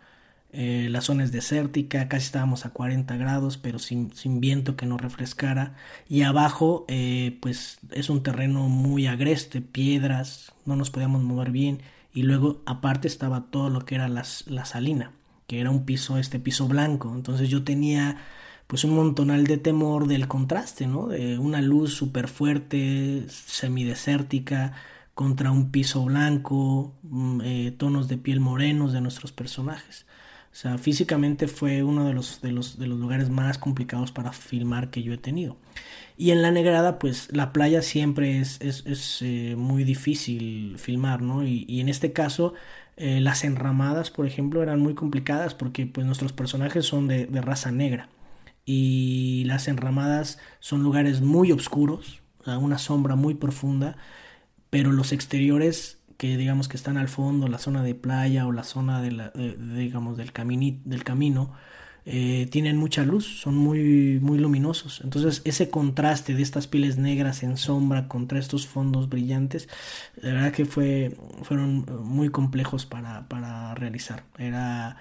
[0.53, 5.01] Eh, la zona es desértica, casi estábamos a 40 grados, pero sin, viento que nos
[5.01, 5.75] refrescara.
[6.09, 11.81] Y abajo, eh, pues es un terreno muy agreste, piedras, no nos podíamos mover bien.
[12.14, 15.12] Y luego, aparte, estaba todo lo que era la salina,
[15.46, 17.12] que era un piso, este piso blanco.
[17.14, 18.16] Entonces yo tenía
[18.66, 21.09] pues un montonal de temor del contraste, ¿no?
[21.09, 24.72] De una luz súper fuerte, semidesértica,
[25.14, 30.07] contra un piso blanco, mm, eh, tonos de piel morenos de nuestros personajes.
[30.55, 34.33] O sea, físicamente fue uno de los, de los, de los lugares más complicados para
[34.33, 35.57] filmar que yo he tenido.
[36.17, 41.23] Y en la negrada, pues la playa siempre es, es, es eh, muy difícil filmar,
[41.23, 41.45] ¿no?
[41.45, 42.55] Y, y en este caso,
[42.97, 47.40] eh, las enramadas, por ejemplo, eran muy complicadas porque pues nuestros personajes son de, de
[47.40, 48.09] raza negra.
[48.64, 53.97] Y las enramadas son lugares muy oscuros, una sombra muy profunda,
[54.71, 58.64] pero los exteriores que digamos que están al fondo, la zona de playa o la
[58.64, 59.31] zona de
[59.77, 60.33] digamos del,
[60.85, 61.53] del camino,
[62.07, 65.00] eh, tienen mucha luz, son muy, muy luminosos.
[65.03, 69.68] Entonces ese contraste de estas pieles negras en sombra contra estos fondos brillantes,
[70.16, 74.24] la verdad que fue, fueron muy complejos para, para realizar.
[74.38, 74.98] Era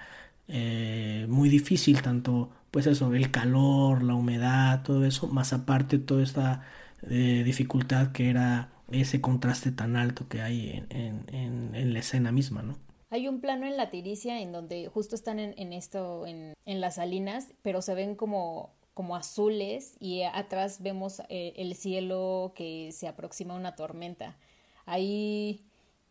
[0.48, 6.22] eh, muy difícil tanto pues eso, el calor, la humedad, todo eso, más aparte toda
[6.24, 6.62] esta
[7.02, 12.32] eh, dificultad que era ese contraste tan alto que hay en, en, en, la escena
[12.32, 12.78] misma, ¿no?
[13.10, 16.96] Hay un plano en la tiricia en donde justo están en, en esto, en, las
[16.96, 23.06] salinas, pero se ven como, como azules y atrás vemos eh, el cielo que se
[23.06, 24.36] aproxima a una tormenta.
[24.84, 25.64] Ahí,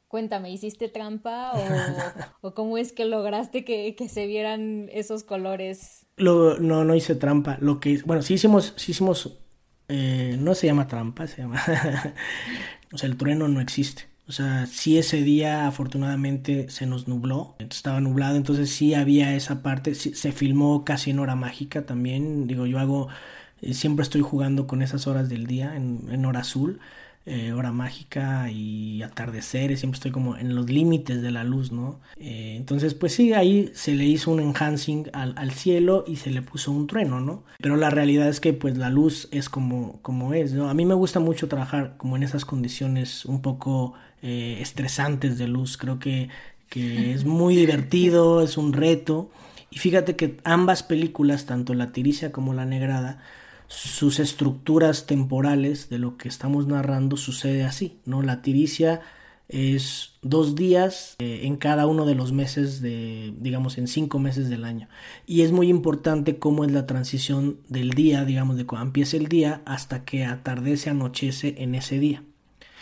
[0.08, 6.06] cuéntame, ¿hiciste trampa o, o cómo es que lograste que, que se vieran esos colores?
[6.16, 7.58] Lo, no, no hice trampa.
[7.60, 9.43] Lo que, bueno, sí hicimos, sí hicimos
[9.96, 11.62] eh, no se llama trampa, se llama...
[12.92, 14.08] o sea, el trueno no existe.
[14.28, 19.62] O sea, sí ese día afortunadamente se nos nubló, estaba nublado, entonces sí había esa
[19.62, 23.10] parte, se filmó casi en hora mágica también, digo, yo hago,
[23.62, 26.80] eh, siempre estoy jugando con esas horas del día en hora azul,
[27.26, 32.02] eh, hora mágica y atardeceres, siempre estoy como en los límites de la luz, ¿no?
[32.18, 36.42] Eh, entonces, pues sí, ahí se le hizo un enhancing al, cielo y se le
[36.42, 37.46] puso un trueno, ¿no?
[37.62, 40.70] Pero la realidad es que pues la luz es como, como es, ¿no?
[40.70, 45.48] A mí me gusta mucho trabajar como en esas condiciones un poco eh, estresantes de
[45.48, 46.28] luz, creo que,
[46.68, 49.32] que es muy divertido, es un reto.
[49.72, 53.24] Y fíjate que ambas películas, tanto La Tiricia como La Negrada,
[53.74, 58.22] sus estructuras temporales de lo que estamos narrando sucede así, ¿no?
[58.22, 59.02] La tiricia
[59.50, 64.48] es dos días eh, en cada uno de los meses de, digamos, en cinco meses
[64.48, 64.90] del año.
[65.26, 69.28] Y es muy importante cómo es la transición del día, digamos, de cuando empieza el
[69.28, 72.24] día hasta que atardece, anochece en ese día.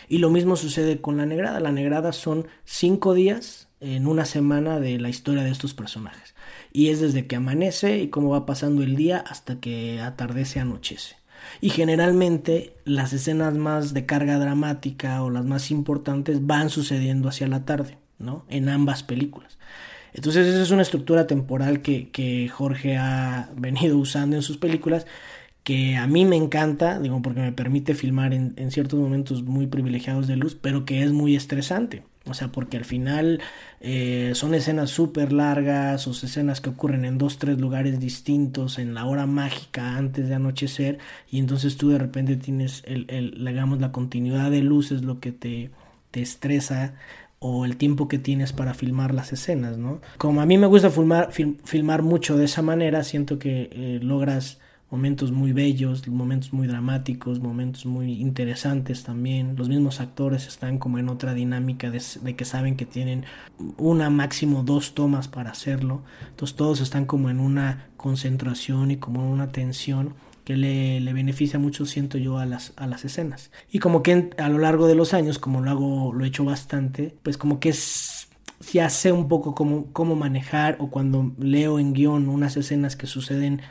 [0.08, 1.58] Y lo mismo sucede con la negrada.
[1.58, 6.31] La negrada son cinco días en una semana de la historia de estos personajes.
[6.72, 11.16] Y es desde que amanece y cómo va pasando el día hasta que atardece, anochece.
[11.60, 17.48] Y generalmente las escenas más de carga dramática o las más importantes van sucediendo hacia
[17.48, 18.44] la tarde, ¿no?
[18.48, 19.58] En ambas películas.
[20.14, 25.06] Entonces esa es una estructura temporal que, que Jorge ha venido usando en sus películas
[25.64, 29.68] que a mí me encanta, digo, porque me permite filmar en, en, ciertos momentos muy
[29.68, 32.02] privilegiados de luz, pero que es muy estresante.
[32.28, 33.40] O sea, porque al final
[33.80, 38.94] eh, son escenas súper largas o escenas que ocurren en dos, tres lugares distintos en
[38.94, 40.98] la hora mágica antes de anochecer
[41.30, 45.32] y entonces tú de repente tienes, el, el la continuidad de luz es lo que
[45.32, 45.70] te,
[46.12, 46.94] te estresa
[47.40, 50.00] o el tiempo que tienes para filmar las escenas, ¿no?
[50.16, 54.60] Como a mí me gusta filmar, filmar mucho de esa manera, siento que eh, logras
[54.92, 59.56] momentos muy bellos, momentos muy dramáticos, momentos muy interesantes también.
[59.56, 63.24] Los mismos actores están como en otra dinámica de, que saben que tienen
[63.78, 66.02] una máximo dos tomas para hacerlo.
[66.28, 70.12] Entonces todos están como en una concentración y como en una tensión
[70.44, 73.50] que le, le, beneficia mucho, siento yo, a las, a las escenas.
[73.70, 76.44] Y como que a lo largo de los años, como lo hago, lo he hecho
[76.44, 78.28] bastante, pues como que es,
[78.70, 83.06] ya sé un poco cómo, cómo manejar o cuando leo en guion unas escenas que
[83.06, 83.62] suceden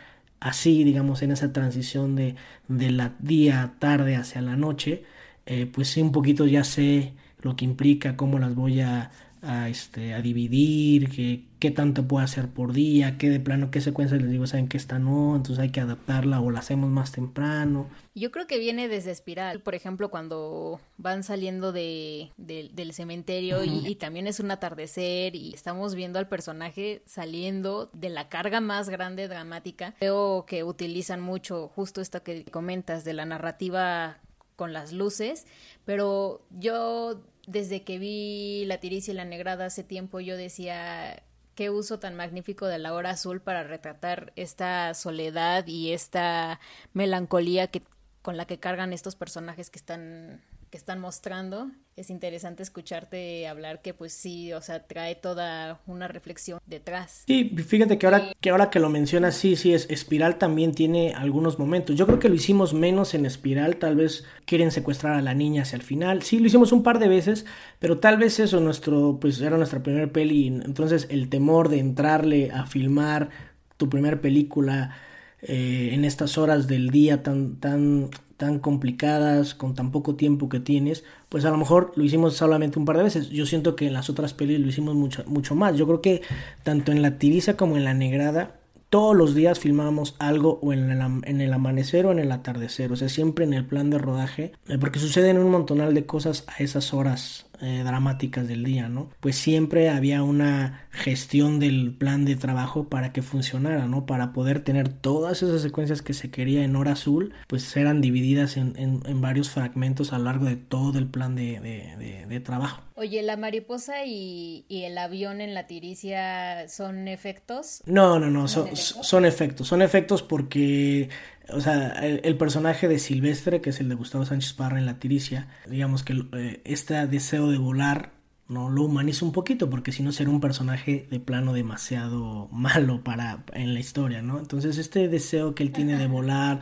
[0.41, 2.35] así, digamos, en esa transición de,
[2.67, 5.03] de la día, tarde hacia la noche,
[5.45, 9.11] eh, pues sí, un poquito ya sé lo que implica, cómo las voy a,
[9.41, 13.81] a, este, a dividir, qué, qué tanto puedo hacer por día, qué de plano, qué
[13.81, 17.11] secuencia les digo, saben que esta no, entonces hay que adaptarla o la hacemos más
[17.11, 17.89] temprano.
[18.13, 23.87] Yo creo que viene desde espiral, por ejemplo, cuando van saliendo de, del cementerio y,
[23.87, 28.89] y, también es un atardecer y estamos viendo al personaje saliendo de la carga más
[28.89, 29.95] grande dramática.
[29.97, 34.19] Creo que utilizan mucho justo esto que comentas de la narrativa
[34.55, 35.47] con las luces,
[35.85, 41.23] pero yo desde que vi La Tiricia y la Negrada hace tiempo, yo decía
[41.55, 46.59] qué uso tan magnífico de la hora azul para retratar esta soledad y esta
[46.93, 47.81] melancolía que
[48.21, 50.41] con la que cargan estos personajes que están
[50.71, 51.69] que están mostrando.
[51.97, 57.25] Es interesante escucharte hablar que pues sí, o sea, trae toda una reflexión detrás.
[57.27, 61.13] Sí, fíjate que ahora que, ahora que lo mencionas, sí, sí, es, Espiral también tiene
[61.13, 61.97] algunos momentos.
[61.97, 65.63] Yo creo que lo hicimos menos en Espiral, tal vez quieren secuestrar a la niña
[65.63, 66.23] hacia el final.
[66.23, 67.45] Sí, lo hicimos un par de veces,
[67.79, 72.49] pero tal vez eso nuestro, pues era nuestra primera peli, entonces el temor de entrarle
[72.51, 73.29] a filmar
[73.75, 74.95] tu primera película
[75.41, 78.09] eh, en estas horas del día tan, tan
[78.41, 82.79] tan complicadas, con tan poco tiempo que tienes, pues a lo mejor lo hicimos solamente
[82.79, 83.29] un par de veces.
[83.29, 85.77] Yo siento que en las otras pelis lo hicimos mucho, mucho más.
[85.77, 86.23] Yo creo que
[86.63, 88.55] tanto en la tiriza como en la negrada,
[88.89, 92.91] todos los días filmábamos algo o en el, en el, amanecer o en el atardecer,
[92.91, 96.43] o sea, siempre en el plan de rodaje, eh, porque suceden un montonal de cosas
[96.47, 99.09] a esas horas eh, dramáticas del día, ¿no?
[99.19, 104.05] Pues siempre había una gestión del plan de trabajo para que funcionara, ¿no?
[104.05, 108.57] Para poder tener todas esas secuencias que se quería en hora azul, pues eran divididas
[108.57, 112.81] en, en, varios fragmentos a lo largo de todo el plan de, de, de, trabajo.
[113.01, 117.81] Oye, ¿la mariposa y, y, el avión en la tiricia son efectos?
[117.87, 119.67] No, no, no, son, son efectos.
[119.67, 121.09] Son efectos porque
[121.49, 124.99] o sea, el, personaje de Silvestre, que es el de Gustavo Sánchez Parra en La
[124.99, 128.11] Tiricia, digamos que eh, este deseo de volar
[128.51, 133.01] no lo humaniza un poquito, porque si no sería un personaje de plano demasiado malo
[133.03, 134.39] para en la historia, ¿no?
[134.39, 136.59] Entonces este deseo que él tiene de volar,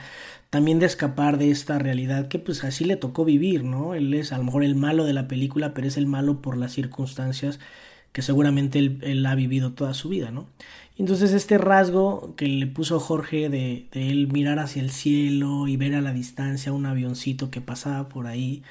[0.52, 3.96] también de escapar de esta realidad que pues así le tocó vivir, ¿no?
[3.96, 6.58] Él es a lo mejor el malo de la película, pero es el malo por
[6.58, 7.60] las circunstancias
[8.14, 10.48] que seguramente él, él ha vivido toda su vida, ¿no?
[10.98, 15.78] Entonces este rasgo que le puso Jorge de, de, él mirar hacia el cielo y
[15.78, 18.64] ver a la distancia un avioncito que pasaba por ahí,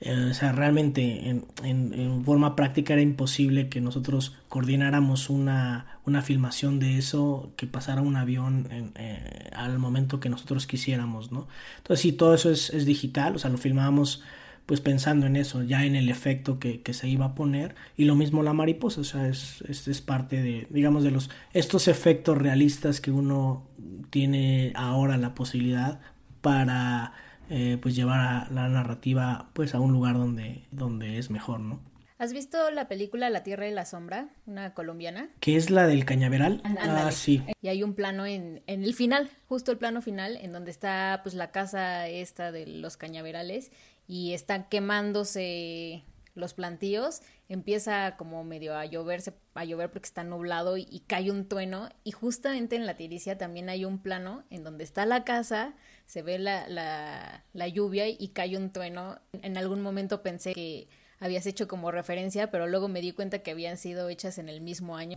[0.00, 6.22] Eh, o sea, realmente en, en, forma práctica era imposible que nosotros coordináramos una, una
[6.22, 11.48] filmación de eso, que pasara un avión eh, al momento que nosotros quisiéramos, ¿no?
[11.78, 14.22] Entonces sí, todo eso es, es digital, o sea, lo filmábamos
[14.66, 17.74] pues pensando en eso, ya en el efecto que, que, se iba a poner.
[17.96, 21.30] Y lo mismo la mariposa, o sea, es, es, es, parte de, digamos, de los,
[21.54, 23.66] estos efectos realistas que uno
[24.10, 26.00] tiene ahora la posibilidad
[26.42, 27.14] para
[27.50, 31.80] eh, pues llevar a la narrativa pues a un lugar donde, donde es mejor, ¿no?
[32.18, 35.28] ¿Has visto la película La Tierra y la Sombra, una colombiana?
[35.38, 36.60] Que es la del cañaveral.
[36.64, 37.44] Ah, sí.
[37.62, 41.20] Y hay un plano en, en el final, justo el plano final, en donde está
[41.22, 43.70] pues la casa esta de los cañaverales
[44.08, 46.02] y están quemándose
[46.38, 51.48] los plantíos, empieza como medio a lloverse, a llover porque está nublado y, cae un
[51.48, 55.74] trueno y justamente en la tiricia también hay un plano en donde está la casa,
[56.08, 59.20] se ve la, la, la lluvia y cae un trueno.
[59.42, 60.88] En algún momento pensé que
[61.20, 64.62] habías hecho como referencia, pero luego me di cuenta que habían sido hechas en el
[64.62, 65.16] mismo año.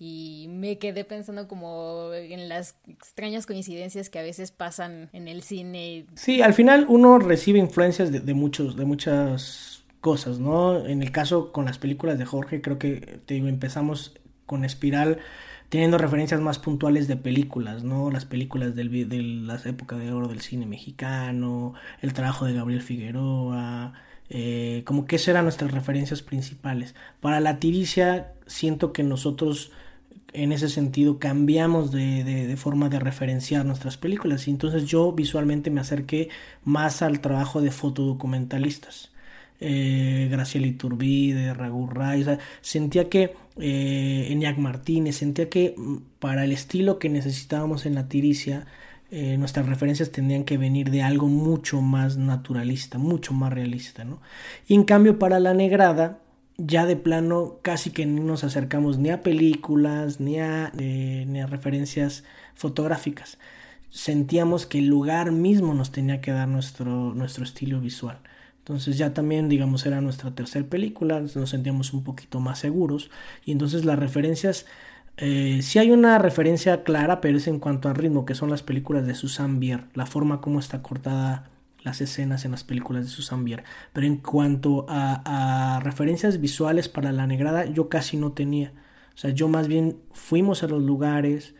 [0.00, 5.42] Y me quedé pensando como en las extrañas coincidencias que a veces pasan en el
[5.42, 6.06] cine.
[6.16, 10.84] Sí, al final uno recibe influencias de, de muchos, de muchas cosas, ¿no?
[10.84, 14.14] En el caso con las películas de Jorge, creo que, te digo, empezamos
[14.46, 15.20] con Espiral
[15.74, 18.08] teniendo referencias más puntuales de películas, ¿no?
[18.08, 23.92] Las películas de la época de oro del cine mexicano, el trabajo de Gabriel Figueroa,
[24.30, 26.94] eh, como que esas eran nuestras referencias principales.
[27.18, 29.72] Para la tiricia siento que nosotros
[30.32, 35.80] en ese sentido cambiamos de, forma de referenciar nuestras películas y entonces yo visualmente me
[35.80, 36.28] acerqué
[36.62, 39.10] más al trabajo de fotodocumentalistas.
[39.60, 42.26] Eh, Graciela Iturbide, Raúl Ray,
[42.60, 48.08] sentía que eh, Eniac Martínez, sentía que mm, para el estilo que necesitábamos en la
[48.08, 48.66] tiricia
[49.16, 54.20] eh, nuestras referencias tendrían que venir de algo mucho más naturalista, mucho más realista, ¿no?
[54.66, 56.18] Y en cambio para la negrada,
[56.56, 61.40] ya de plano casi que no nos acercamos ni a películas, ni a, eh, ni
[61.40, 62.24] a referencias
[62.56, 63.38] fotográficas.
[63.88, 68.18] Sentíamos que el lugar mismo nos tenía que dar nuestro, nuestro estilo visual.
[68.64, 73.10] Entonces ya también, digamos, era nuestra tercera película, nos sentíamos un poquito más seguros
[73.44, 74.64] y entonces las referencias
[75.18, 78.62] eh, sí hay una referencia clara, pero es en cuanto al ritmo, que son las
[78.62, 81.50] películas de Susan Bier, la forma como está cortada
[81.82, 83.64] las escenas en las películas de Susan Bier.
[83.92, 88.72] Pero en cuanto a, referencias visuales para la negrada, yo casi no tenía.
[89.14, 91.54] O sea, yo más bien fuimos a los lugares,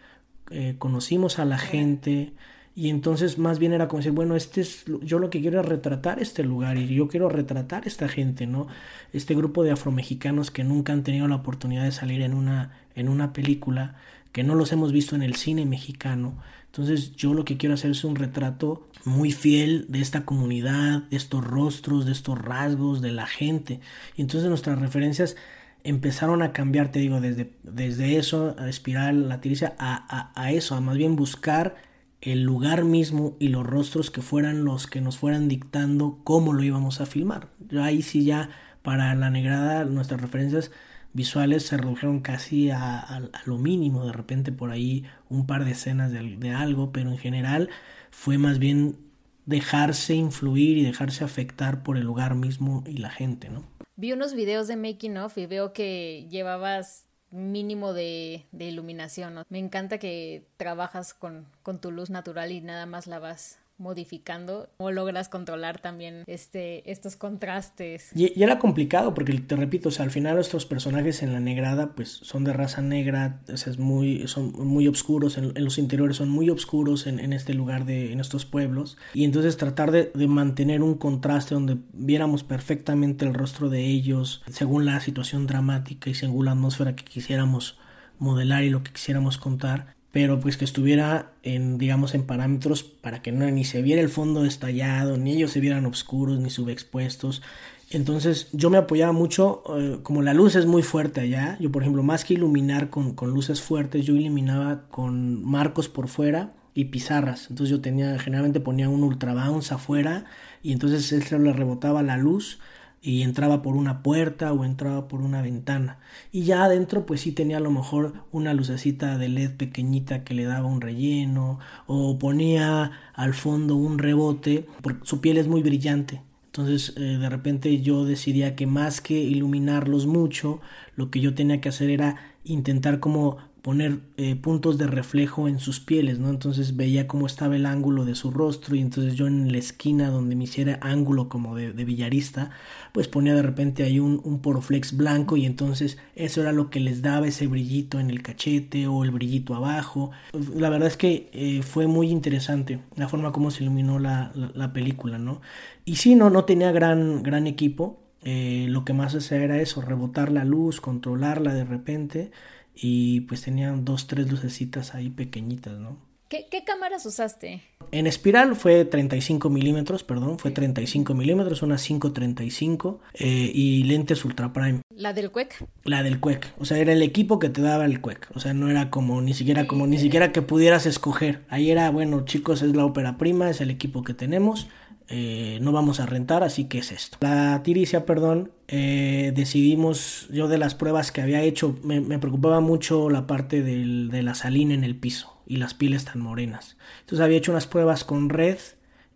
[0.50, 2.32] eh, conocimos a la gente,
[2.76, 5.66] y entonces más bien era como decir, bueno, este es, yo lo que quiero es
[5.66, 8.66] retratar este lugar y yo quiero retratar esta gente, ¿no?
[9.12, 13.08] Este grupo de afromexicanos que nunca han tenido la oportunidad de salir en una, en
[13.08, 13.94] una película,
[14.32, 16.36] que no los hemos visto en el cine mexicano.
[16.66, 21.16] Entonces yo lo que quiero hacer es un retrato muy fiel de esta comunidad, de
[21.16, 23.78] estos rostros, de estos rasgos, de la gente.
[24.16, 25.36] Y entonces nuestras referencias
[25.84, 30.50] empezaron a cambiar, te digo, desde, desde eso, a espiral, la tiricia, a, a, a
[30.50, 31.93] eso, a más bien buscar
[32.24, 36.62] el lugar mismo y los rostros que fueran los que nos fueran dictando cómo lo
[36.62, 37.48] íbamos a filmar.
[37.80, 38.48] ahí sí ya
[38.82, 40.72] para la negrada nuestras referencias
[41.12, 46.12] visuales se redujeron casi a, lo mínimo, de repente por ahí un par de escenas
[46.12, 47.68] de, de, algo, pero en general
[48.10, 48.96] fue más bien
[49.44, 53.64] dejarse influir y dejarse afectar por el lugar mismo y la gente, ¿no?
[53.96, 57.03] Vi unos videos de making of y veo que llevabas
[57.35, 59.45] mínimo de, de iluminación.
[59.49, 64.70] Me encanta que trabajas con, con tu luz natural y nada más la vas modificando
[64.76, 68.10] o logras controlar también este, estos contrastes.
[68.14, 72.44] Y, era complicado porque te repito, al final nuestros personajes en la negrada pues son
[72.44, 77.18] de raza negra, es muy, son muy oscuros, en, los interiores son muy oscuros en,
[77.18, 78.96] en, este lugar, de, en estos pueblos.
[79.12, 84.42] Y entonces tratar de, de, mantener un contraste donde viéramos perfectamente el rostro de ellos
[84.50, 87.78] según la situación dramática y según la atmósfera que quisiéramos
[88.18, 93.20] modelar y lo que quisiéramos contar pero pues que estuviera en, digamos, en parámetros para
[93.20, 97.42] que no ni se viera el fondo estallado, ni ellos se vieran oscuros, ni subexpuestos.
[97.90, 101.82] Entonces yo me apoyaba mucho, eh, como la luz es muy fuerte allá, yo por
[101.82, 106.84] ejemplo, más que iluminar con, con luces fuertes, yo iluminaba con marcos por fuera y
[106.84, 107.50] pizarras.
[107.50, 110.26] Entonces yo tenía, generalmente ponía un ultra bounce afuera
[110.62, 112.60] y entonces él se le rebotaba la luz
[113.05, 115.98] y entraba por una puerta o entraba por una ventana.
[116.32, 120.32] Y ya adentro pues sí tenía a lo mejor una lucecita de LED pequeñita que
[120.32, 125.62] le daba un relleno o ponía al fondo un rebote, porque su piel es muy
[125.62, 126.22] brillante.
[126.46, 130.62] Entonces eh, de repente yo decidía que más que iluminarlos mucho,
[130.96, 135.58] lo que yo tenía que hacer era intentar como poner eh, puntos de reflejo en
[135.58, 136.28] sus pieles, ¿no?
[136.28, 140.10] Entonces veía cómo estaba el ángulo de su rostro y entonces yo en la esquina
[140.10, 142.50] donde me hiciera ángulo como de, villarista,
[142.92, 146.78] pues ponía de repente ahí un, un, poroflex blanco y entonces eso era lo que
[146.78, 150.10] les daba ese brillito en el cachete o el brillito abajo.
[150.54, 154.74] La verdad es que eh, fue muy interesante la forma como se iluminó la, la,
[154.74, 155.40] película, ¿no?
[155.86, 157.98] Y sí, no, no tenía gran, gran equipo.
[158.26, 162.30] Eh, lo que más hacía era eso, rebotar la luz, controlarla de repente
[162.74, 165.98] y pues tenían dos, tres lucecitas ahí pequeñitas, ¿no?
[166.28, 167.62] ¿Qué, cámaras usaste?
[167.92, 174.52] En espiral fue 35 milímetros, perdón, fue 35 milímetros, una 535 eh, y lentes Ultra
[174.52, 174.80] Prime.
[174.96, 175.64] ¿La del Quec?
[175.84, 178.52] La del Quec, o sea, era el equipo que te daba el Quec, o sea,
[178.52, 181.42] no era como ni siquiera como ni siquiera que pudieras escoger.
[181.48, 184.66] Ahí era, bueno, chicos, es la ópera prima, es el equipo que tenemos,
[185.09, 187.18] eh, no vamos a rentar, así que es esto.
[187.20, 193.11] La tiricia, perdón, eh, decidimos, yo de las pruebas que había hecho, me, preocupaba mucho
[193.11, 196.76] la parte de la salina en el piso y las pieles tan morenas.
[197.00, 198.59] Entonces había hecho unas pruebas con red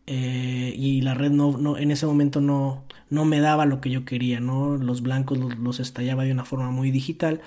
[0.07, 3.91] eh, y la red no, no, en ese momento no, no me daba lo que
[3.91, 4.77] yo quería, ¿no?
[4.77, 7.41] Los blancos los, los estallaba de una forma muy digital.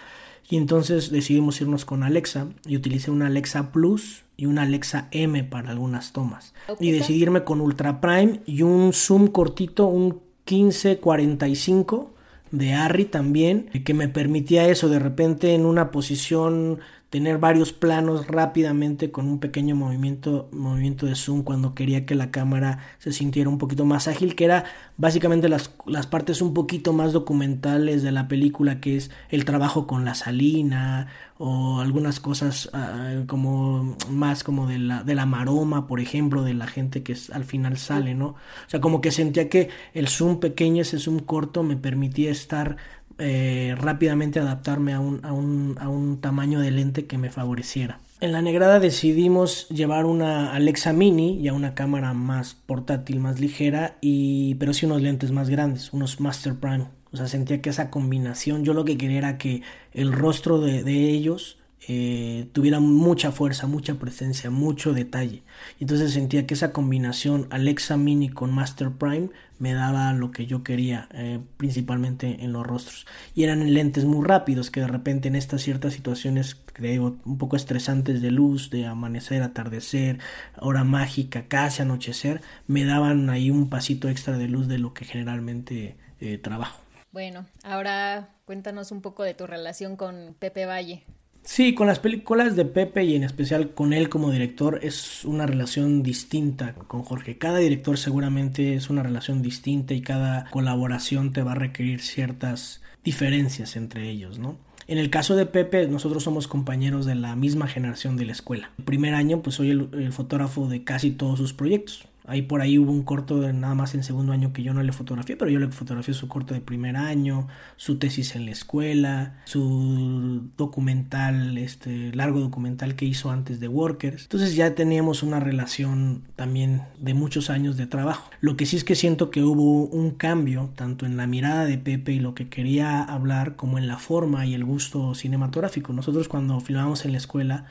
[0.50, 5.44] Y entonces decidimos irnos con Alexa y utilicé una Alexa Plus y una Alexa M
[5.44, 6.54] para algunas tomas.
[6.80, 12.14] Y decidirme con Ultra Prime y un zoom cortito, un 1545
[12.52, 16.80] de Arri también, que me permitía eso de repente en una posición
[17.12, 22.32] tener varios planos rápidamente con un pequeño movimiento, movimiento de zoom cuando quería que la
[22.32, 24.64] cámara se sintiera un poquito más ágil, que era
[24.96, 29.88] básicamente las, las partes un poquito más documentales de la película, que es el trabajo
[29.88, 35.88] con la salina o algunas cosas ah, como más como de la, de la maroma,
[35.88, 38.28] por ejemplo, de la gente que al final sale, ¿no?
[38.28, 38.38] O
[38.68, 42.78] sea, como que sentía que el zoom pequeño, ese zoom corto, me permitía estar
[43.22, 48.00] eh, rápidamente adaptarme a un, a, un, a un tamaño de lente que me favoreciera.
[48.20, 53.98] En la negrada decidimos llevar una Alexa Mini, ya una cámara más portátil, más ligera,
[54.02, 56.88] y, pero sí unos lentes más grandes, unos Master Prime.
[57.12, 59.62] O sea, sentía que esa combinación, yo lo que quería era que
[59.94, 61.58] el rostro de, de ellos
[61.88, 65.42] eh, tuviera mucha fuerza, mucha presencia, mucho detalle.
[65.80, 70.64] Entonces sentía que esa combinación Alexa Mini con Master Prime me daba lo que yo
[70.64, 73.08] quería, eh, principalmente en los rostros.
[73.36, 77.56] Y eran lentes muy rápidos que de repente en estas ciertas situaciones, creo, un poco
[77.56, 80.20] estresantes de luz, de amanecer, atardecer,
[80.60, 85.06] hora mágica, casi anochecer, me daban ahí un pasito extra de luz de lo que
[85.06, 86.80] generalmente eh, trabajo.
[87.12, 91.04] Bueno, ahora cuéntanos un poco de tu relación con Pepe Valle.
[91.44, 95.48] Sí, con las películas de Pepe y en especial con él como director es una
[95.48, 97.38] relación distinta con Jorge.
[97.38, 102.82] Cada director seguramente es una relación distinta y cada colaboración te va a requerir ciertas
[103.04, 104.58] diferencias entre ellos, ¿no?
[104.88, 108.72] En el caso de Pepe, nosotros somos compañeros de la misma generación de la escuela.
[108.78, 112.08] El primer año, pues soy el, fotógrafo de casi todos sus proyectos.
[112.26, 114.92] Ahí por ahí hubo un corto nada más en segundo año que yo no le
[114.92, 117.48] fotografié, pero yo le fotografié su corto de primer año,
[117.78, 124.24] su tesis en la escuela, su documental, este largo documental que hizo antes de Workers.
[124.24, 128.30] Entonces ya teníamos una relación también de muchos años de trabajo.
[128.40, 131.78] Lo que sí es que siento que hubo un cambio tanto en la mirada de
[131.78, 135.92] Pepe y lo que quería hablar como en la forma y el gusto cinematográfico.
[135.92, 137.66] Nosotros cuando filmábamos en la escuela,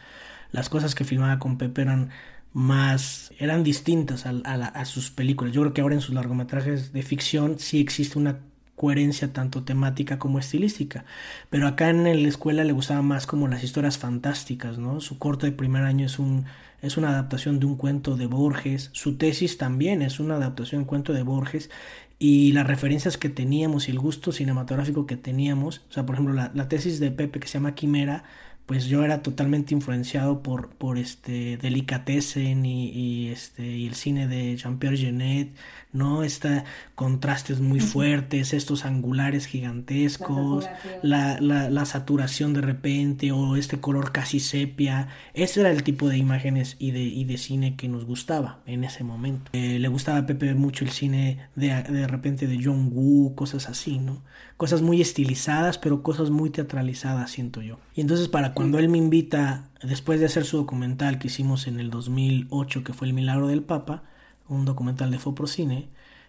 [0.52, 2.10] las cosas que filmaba con Pepe eran
[2.52, 5.54] más eran distintas a, sus películas.
[5.54, 8.40] Yo creo que ahora en sus largometrajes de ficción sí existe una
[8.74, 11.04] coherencia tanto temática como estilística.
[11.50, 15.00] Pero acá en la escuela le gustaba más como las historias fantásticas, ¿no?
[15.00, 16.46] Su corto de primer año es un
[16.82, 20.82] es una adaptación de un cuento de Borges, su tesis también es una adaptación de
[20.84, 21.70] un cuento de Borges
[22.18, 26.34] y las referencias que teníamos y el gusto cinematográfico que teníamos, o sea, por ejemplo,
[26.34, 28.24] la, la tesis de Pepe que se llama Quimera,
[28.70, 34.56] pues yo era totalmente influenciado por, por este Delicatessen y, este y el cine de
[34.56, 35.56] Jean-Pierre Genet,
[35.92, 36.22] ¿no?
[36.22, 36.64] Este
[36.94, 40.68] contrastes muy fuertes, estos angulares gigantescos,
[41.02, 45.08] la, la, saturación de repente o este color casi sepia.
[45.34, 48.84] Ese era el tipo de imágenes y de, y de cine que nos gustaba en
[48.84, 49.50] ese momento.
[49.54, 53.68] Eh, le gustaba a Pepe mucho el cine de, de repente de John Woo, cosas
[53.68, 54.22] así, ¿no?
[54.56, 57.78] Cosas muy estilizadas, pero cosas muy teatralizadas, siento yo.
[57.94, 61.80] Y entonces para cuando él me invita, después de hacer su documental que hicimos en
[61.80, 64.04] el 2008, que fue El Milagro del Papa,
[64.50, 65.88] un documental de Foprocine,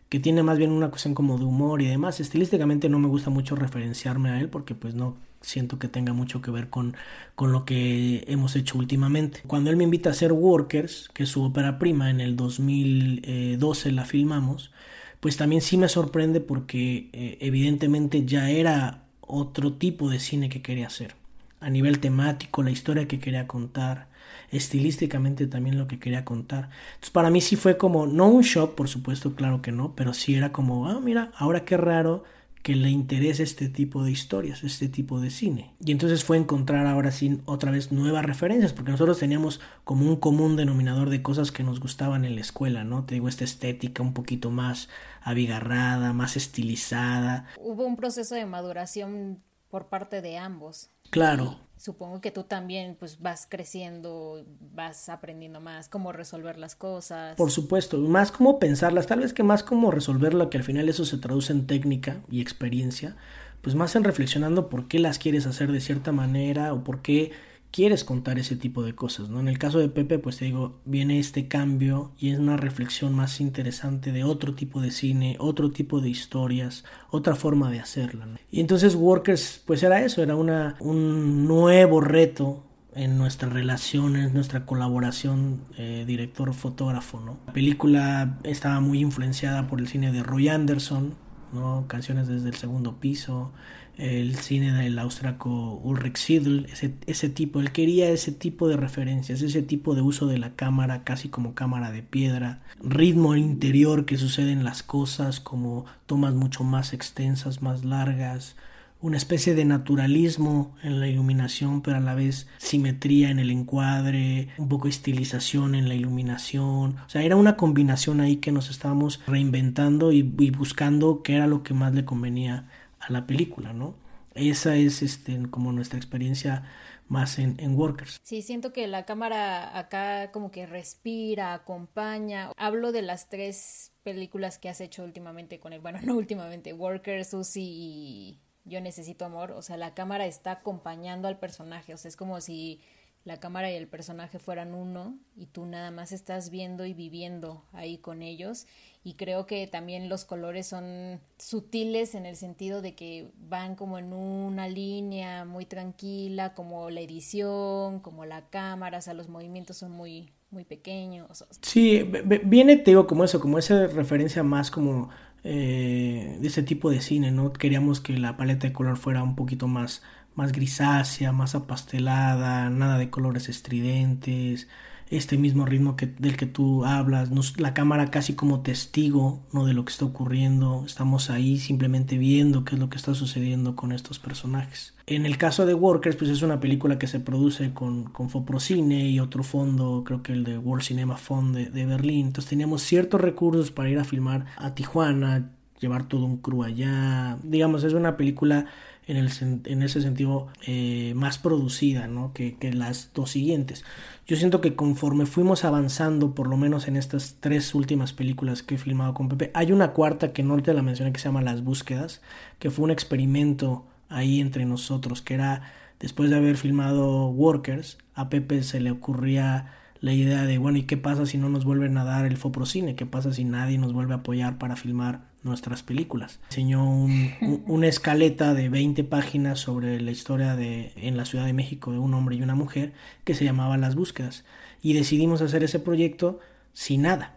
[0.09, 2.19] que tiene más bien una cuestión como de humor y demás.
[2.19, 6.41] Estilísticamente no me gusta mucho referenciarme a él porque pues no siento que tenga mucho
[6.41, 6.95] que ver con,
[7.35, 9.41] con lo que hemos hecho últimamente.
[9.47, 13.91] Cuando él me invita a hacer Workers, que es su ópera prima, en el 2012
[13.91, 14.71] la filmamos,
[15.19, 20.61] pues también sí me sorprende porque eh, evidentemente ya era otro tipo de cine que
[20.61, 21.15] quería hacer
[21.61, 24.07] a nivel temático, la historia que quería contar,
[24.51, 26.69] estilísticamente también lo que quería contar.
[26.93, 30.13] Entonces para mí sí fue como, no un shock, por supuesto, claro que no, pero
[30.13, 32.23] sí era como, ah, mira, ahora qué raro
[32.63, 35.73] que le interese este tipo de historias, este tipo de cine.
[35.83, 40.15] Y entonces fue encontrar ahora sí otra vez nuevas referencias, porque nosotros teníamos como un
[40.15, 43.05] común denominador de cosas que nos gustaban en la escuela, ¿no?
[43.05, 44.89] Te digo, esta estética un poquito más
[45.21, 47.47] abigarrada, más estilizada.
[47.57, 49.39] Hubo un proceso de maduración
[49.69, 50.91] por parte de ambos.
[51.11, 51.59] Claro.
[51.77, 57.35] supongo que tú también pues vas creciendo, vas aprendiendo más cómo resolver las cosas.
[57.35, 61.05] Por supuesto, más cómo pensarlas, tal vez que más cómo resolverlo, que al final eso
[61.05, 63.17] se traduce en técnica y experiencia,
[63.61, 67.31] pues más en reflexionando por qué las quieres hacer de cierta manera o por qué
[67.71, 69.39] quieres contar ese tipo de cosas, ¿no?
[69.39, 73.15] En el caso de Pepe, pues te digo, viene este cambio y es una reflexión
[73.15, 78.27] más interesante de otro tipo de cine, otro tipo de historias, otra forma de hacerla,
[78.51, 82.63] Y entonces Workers, pues era eso, era una, un nuevo reto
[82.93, 87.37] en nuestras relaciones, nuestra colaboración eh, director-fotógrafo, ¿no?
[87.47, 91.15] La película estaba muy influenciada por el cine de Roy Anderson,
[91.53, 91.85] ¿no?
[91.87, 93.53] Canciones desde el segundo piso,
[94.01, 99.43] el cine del austriaco Ulrich Siedl, ese, ese tipo, él quería ese tipo de referencias,
[99.43, 104.17] ese tipo de uso de la cámara casi como cámara de piedra, ritmo interior que
[104.17, 108.55] sucede en las cosas, como tomas mucho más extensas, más largas,
[109.01, 114.49] una especie de naturalismo en la iluminación, pero a la vez simetría en el encuadre,
[114.57, 116.97] un poco estilización en la iluminación.
[117.05, 121.63] O sea, era una combinación ahí que nos estábamos reinventando y buscando qué era lo
[121.63, 122.67] que más le convenía
[123.01, 123.95] a la película, ¿no?
[124.33, 126.63] Esa es este, como nuestra experiencia
[127.07, 128.21] más en, en, Workers.
[128.23, 132.51] Sí, siento que la cámara acá como que respira, acompaña.
[132.55, 135.81] Hablo de las tres películas que has hecho últimamente con él.
[135.81, 139.51] Bueno, no últimamente, Workers, Susie y Yo Necesito Amor.
[139.51, 141.93] O sea, la cámara está acompañando al personaje.
[141.93, 142.79] O sea, es como si
[143.25, 147.65] la cámara y el personaje fueran uno y tú nada más estás viendo y viviendo
[147.73, 148.65] ahí con ellos
[149.03, 153.97] y creo que también los colores son sutiles en el sentido de que van como
[153.97, 159.77] en una línea muy tranquila, como la edición, como la cámara, o sea, los movimientos
[159.77, 161.45] son muy muy pequeños.
[161.61, 162.03] Sí,
[162.43, 165.09] viene, te digo, como eso, como esa referencia más como
[165.43, 167.53] eh, de ese tipo de cine, ¿no?
[167.53, 170.03] Queríamos que la paleta de color fuera un poquito más,
[170.35, 174.67] más grisácea, más apastelada, nada de colores estridentes,
[175.11, 179.65] este mismo ritmo que, del que tú hablas, la cámara casi como testigo ¿no?
[179.65, 183.75] de lo que está ocurriendo, estamos ahí simplemente viendo qué es lo que está sucediendo
[183.75, 184.95] con estos personajes.
[185.07, 189.09] En el caso de Workers, pues es una película que se produce con, con Foprocine
[189.09, 192.81] y otro fondo, creo que el de World Cinema Fund de, de Berlín, entonces teníamos
[192.81, 195.51] ciertos recursos para ir a filmar a Tijuana,
[195.81, 198.67] llevar todo un crew allá, digamos, es una película
[199.11, 199.29] en, el,
[199.65, 202.33] en ese sentido eh, más producida ¿no?
[202.33, 203.83] que, que, las dos siguientes.
[204.25, 208.75] Yo siento que conforme fuimos avanzando, por lo menos en estas tres últimas películas que
[208.75, 211.41] he filmado con Pepe, hay una cuarta que no te la mencioné que se llama
[211.41, 212.21] Las Búsquedas,
[212.57, 218.29] que fue un experimento ahí entre nosotros, que era después de haber filmado Workers, a
[218.29, 221.95] Pepe se le ocurría la idea de, bueno, ¿y qué pasa si no nos vuelven
[221.97, 222.95] a dar el Foprocine?
[222.95, 226.39] ¿Qué pasa si nadie nos vuelve a apoyar para filmar nuestras películas?
[226.49, 226.83] Enseñó
[227.67, 231.99] una escaleta de 20 páginas sobre la historia de, en la Ciudad de México de
[231.99, 232.93] un hombre y una mujer
[233.23, 234.43] que se llamaba Las Búsquedas.
[234.81, 236.39] Y decidimos hacer ese proyecto
[236.73, 237.35] sin nada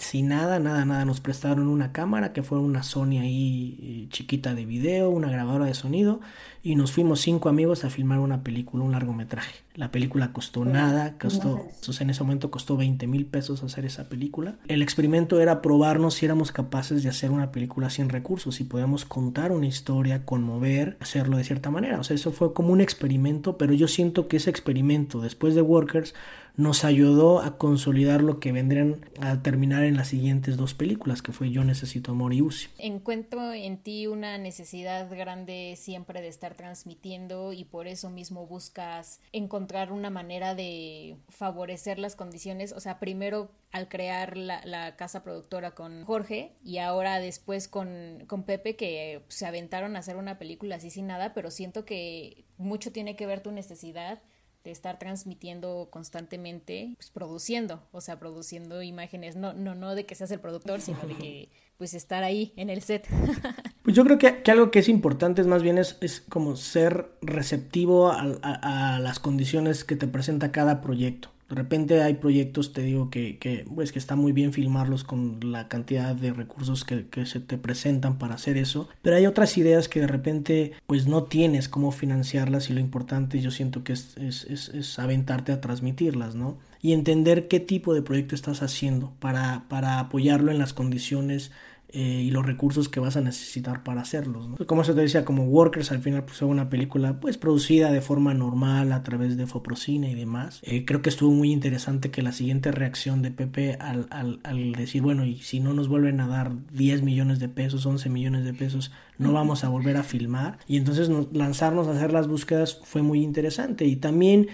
[0.00, 1.04] sin nada, nada, nada.
[1.04, 5.66] Nos prestaron una cámara que fue una Sony ahí eh, chiquita de video, una grabadora
[5.66, 6.20] de sonido
[6.62, 9.60] y nos fuimos cinco amigos a filmar una película, un largometraje.
[9.74, 11.68] La película costó nada, costó,
[12.00, 14.56] en ese momento costó 20 mil pesos hacer esa película.
[14.68, 19.06] El experimento era probarnos si éramos capaces de hacer una película sin recursos, si podíamos
[19.06, 21.98] contar una historia, conmover, hacerlo de cierta manera.
[21.98, 25.62] O sea, eso fue como un experimento, pero yo siento que ese experimento después de
[25.62, 26.14] Workers
[26.56, 31.32] nos ayudó a consolidar lo que vendrían a terminar en las siguientes dos películas, que
[31.32, 32.68] fue Yo Necesito Amor y Uzi.
[32.78, 39.20] Encuentro en ti una necesidad grande siempre de estar transmitiendo y por eso mismo buscas
[39.32, 45.72] encontrar una manera de favorecer las condiciones, o sea, primero al crear la, casa productora
[45.72, 50.76] con Jorge y ahora después con, con Pepe que se aventaron a hacer una película
[50.76, 54.20] así sin nada, pero siento que mucho tiene que ver tu necesidad
[54.64, 60.14] de estar transmitiendo constantemente, pues produciendo, o sea, produciendo imágenes, no, no, no de que
[60.14, 61.48] seas el productor, sino de que
[61.78, 63.08] pues estar ahí en el set.
[63.82, 67.10] pues yo creo que, algo que es importante es más bien es, es como ser
[67.22, 71.30] receptivo a, las condiciones que te presenta cada proyecto.
[71.50, 75.40] De repente hay proyectos, te digo, que, que, pues, que está muy bien filmarlos con
[75.42, 78.88] la cantidad de recursos que, que, se te presentan para hacer eso.
[79.02, 83.40] Pero hay otras ideas que de repente pues no tienes cómo financiarlas y lo importante
[83.40, 86.56] yo siento que es, es, es, es aventarte a transmitirlas, ¿no?
[86.80, 91.50] Y entender qué tipo de proyecto estás haciendo para, para apoyarlo en las condiciones
[91.92, 94.48] eh, y los recursos que vas a necesitar para hacerlos.
[94.48, 94.56] ¿no?
[94.66, 98.00] Como se te decía, como Workers al final pues fue una película pues producida de
[98.00, 100.60] forma normal a través de Foprocine y demás.
[100.62, 104.72] Eh, creo que estuvo muy interesante que la siguiente reacción de Pepe al, al, al,
[104.72, 108.44] decir, bueno, y si no nos vuelven a dar 10 millones de pesos, 11 millones
[108.44, 110.58] de pesos, no vamos a volver a filmar.
[110.68, 114.48] Y entonces nos, lanzarnos a hacer las búsquedas fue muy interesante y también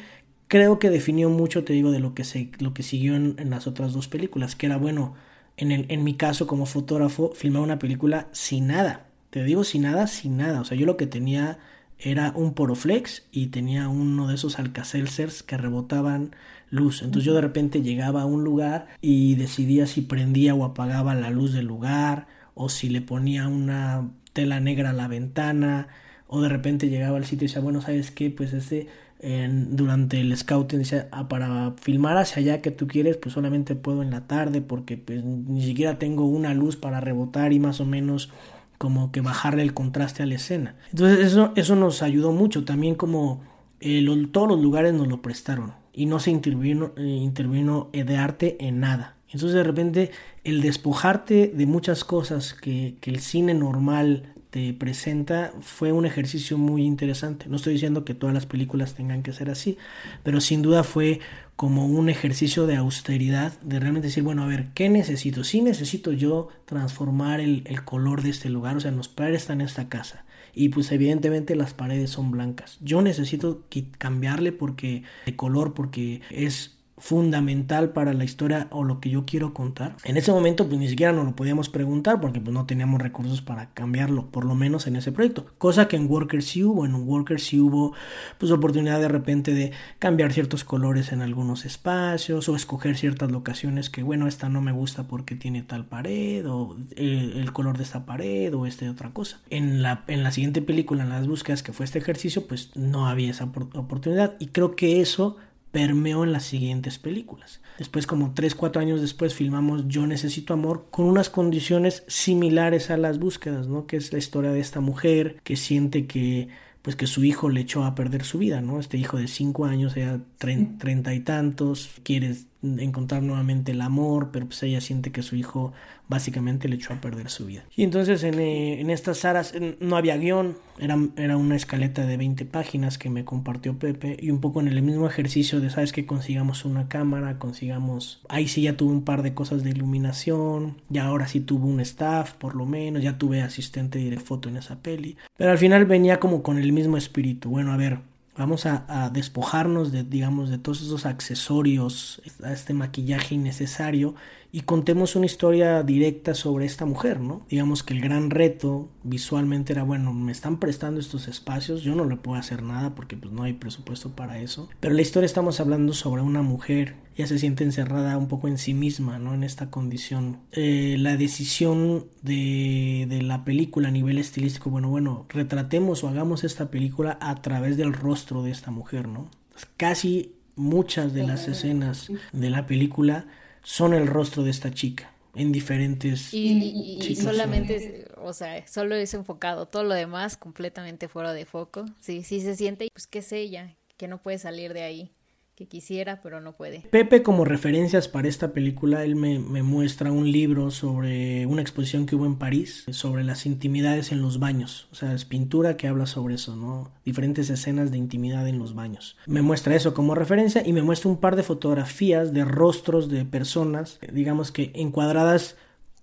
[0.48, 3.50] creo que definió mucho, te digo, de lo que, se, lo que siguió en, en
[3.50, 5.14] las otras dos películas, que era, bueno,
[5.56, 9.06] en, el, en mi caso como fotógrafo, filmar una película sin nada.
[9.30, 10.60] Te digo sin nada, sin nada.
[10.60, 11.58] O sea, yo lo que tenía
[11.98, 16.34] era un poroflex y tenía uno de esos alcacelcers que rebotaban
[16.70, 17.02] luz.
[17.02, 21.30] Entonces yo de repente llegaba a un lugar y decidía si prendía o apagaba la
[21.30, 25.88] luz del lugar o si le ponía una tela negra a la ventana
[26.26, 28.30] o de repente llegaba al sitio y decía, bueno, ¿sabes qué?
[28.30, 28.88] Pues este
[29.20, 34.10] durante el scouting ah, para filmar hacia allá que tú quieres pues solamente puedo en
[34.10, 38.30] la tarde porque pues ni siquiera tengo una luz para rebotar y más o menos
[38.78, 42.94] como que bajarle el contraste a la escena entonces eso eso nos ayudó mucho también
[42.94, 43.40] como
[43.80, 48.56] eh, todos los lugares nos lo prestaron y no se intervino eh, intervino de arte
[48.60, 49.16] en nada.
[49.26, 50.10] Entonces de repente
[50.44, 54.34] el despojarte de muchas cosas que, que el cine normal
[54.78, 57.46] presenta fue un ejercicio muy interesante.
[57.48, 59.76] No estoy diciendo que todas las películas tengan que ser así,
[60.22, 61.20] pero sin duda fue
[61.56, 65.42] como un ejercicio de austeridad, de realmente decir, bueno, a ver, ¿qué necesito?
[65.42, 69.60] Sí necesito yo transformar el, el color de este lugar, o sea, los padres están
[69.60, 70.24] en esta casa.
[70.54, 72.78] Y pues evidentemente las paredes son blancas.
[72.80, 73.64] Yo necesito
[73.98, 79.52] cambiarle porque de color, porque es fundamental para la historia o lo que yo quiero
[79.52, 79.96] contar.
[80.04, 83.42] En ese momento pues ni siquiera nos lo podíamos preguntar porque pues no teníamos recursos
[83.42, 85.46] para cambiarlo, por lo menos en ese proyecto.
[85.58, 87.92] Cosa que en Workers sí hubo, en Workers sí hubo
[88.38, 93.90] pues oportunidad de repente de cambiar ciertos colores en algunos espacios o escoger ciertas locaciones
[93.90, 97.84] que bueno, esta no me gusta porque tiene tal pared o el, el color de
[97.84, 99.40] esta pared o este otra cosa.
[99.50, 103.06] En la, en la siguiente película, en las búsquedas que fue este ejercicio, pues no
[103.06, 105.36] había esa oportunidad y creo que eso
[105.76, 107.60] permeó en las siguientes películas.
[107.76, 112.96] Después, como 3, 4 años después, filmamos Yo Necesito Amor con unas condiciones similares a
[112.96, 113.86] las búsquedas, ¿no?
[113.86, 116.48] Que es la historia de esta mujer que siente que
[116.80, 118.80] pues que su hijo le echó a perder su vida, ¿no?
[118.80, 122.34] Este hijo de 5 años, ya treinta y tantos, quiere
[122.78, 125.72] encontrar nuevamente el amor, pero pues ella siente que su hijo
[126.08, 127.64] básicamente le echó a perder su vida.
[127.74, 132.16] Y entonces en, eh, en estas aras no había guion, era, era una escaleta de
[132.16, 135.92] 20 páginas que me compartió Pepe y un poco en el mismo ejercicio de, sabes
[135.92, 140.76] que consigamos una cámara, consigamos, ahí sí ya tuve un par de cosas de iluminación,
[140.88, 144.56] ya ahora sí tuve un staff por lo menos, ya tuve asistente de foto en
[144.56, 147.98] esa peli, pero al final venía como con el mismo espíritu, bueno, a ver,
[148.38, 154.14] Vamos a, despojarnos de, digamos, de todos esos accesorios, a este maquillaje innecesario
[154.56, 157.44] y contemos una historia directa sobre esta mujer, ¿no?
[157.50, 162.06] Digamos que el gran reto visualmente era, bueno, me están prestando estos espacios, yo no
[162.06, 165.60] le puedo hacer nada porque pues no hay presupuesto para eso, pero la historia estamos
[165.60, 169.34] hablando sobre una mujer, ya se siente encerrada un poco en sí misma, ¿no?
[169.34, 170.38] En esta condición.
[170.52, 176.44] Eh, la decisión de, de la película a nivel estilístico, bueno, bueno, retratemos o hagamos
[176.44, 179.28] esta película a través del rostro de esta mujer, ¿no?
[179.76, 183.26] Casi muchas de las escenas de la película
[183.66, 189.12] son el rostro de esta chica en diferentes y, y, solamente o sea solo es
[189.12, 191.84] enfocado todo lo demás completamente fuera de foco.
[192.00, 195.12] Sí sí se siente pues que es ella que no puede salir de ahí
[195.56, 196.80] que quisiera, pero no puede.
[196.90, 202.04] Pepe, como referencias para esta película, él me, me, muestra un libro sobre una exposición
[202.04, 204.86] que hubo en París, sobre las intimidades en los baños.
[204.92, 206.92] O sea, es pintura que habla sobre eso, ¿no?
[207.06, 209.16] Diferentes escenas de intimidad en los baños.
[209.26, 213.24] Me muestra eso como referencia y me muestra un par de fotografías de rostros de
[213.24, 215.56] personas, digamos que encuadradas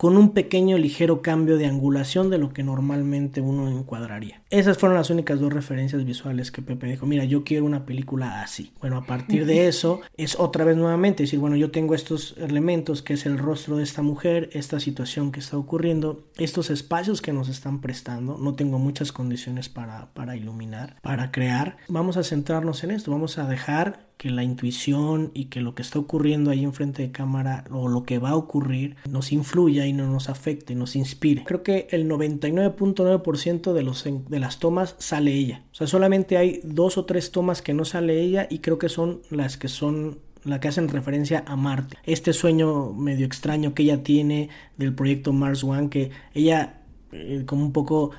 [0.03, 4.41] con un pequeño ligero cambio de angulación de lo que normalmente uno encuadraría.
[4.49, 8.41] Esas fueron las únicas dos referencias visuales que Pepe dijo, mira, yo quiero una película
[8.41, 8.73] así.
[8.81, 13.01] Bueno, a partir de eso es otra vez nuevamente decir, bueno, yo tengo estos elementos
[13.01, 17.31] que es el rostro de esta mujer, esta situación que está ocurriendo, estos espacios que
[17.31, 22.83] nos están prestando, no tengo muchas condiciones para, para iluminar, para crear, vamos a centrarnos
[22.83, 26.63] en esto, vamos a dejar que la intuición y que lo que está ocurriendo ahí
[26.63, 30.75] enfrente de cámara o lo que va a ocurrir nos influya y no nos afecte,
[30.75, 31.43] nos inspire.
[31.43, 35.63] Creo que el 99.9% de, los, de las tomas sale ella.
[35.73, 38.87] O sea, solamente hay dos o tres tomas que no sale ella y creo que
[38.87, 41.97] son las que son la que hacen referencia a Marte.
[42.05, 44.47] Este sueño medio extraño que ella tiene
[44.77, 46.79] del proyecto Mars One, que ella
[47.11, 48.11] eh, como un poco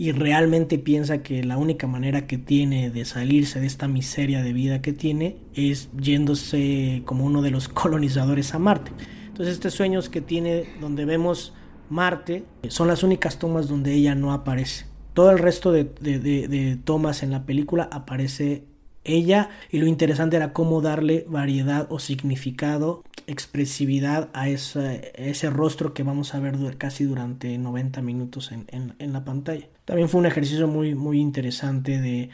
[0.00, 4.54] y realmente piensa que la única manera que tiene de salirse de esta miseria de
[4.54, 8.92] vida que tiene es yéndose como uno de los colonizadores a Marte.
[9.26, 11.52] Entonces estos sueños que tiene donde vemos
[11.90, 14.86] Marte son las únicas tomas donde ella no aparece.
[15.12, 18.64] Todo el resto de, de tomas en la película aparece
[19.04, 26.02] ella y lo interesante era cómo darle variedad o significado, expresividad a ese, rostro que
[26.02, 29.66] vamos a ver casi durante 90 minutos en, la pantalla.
[29.84, 32.30] También fue un ejercicio muy, muy interesante de,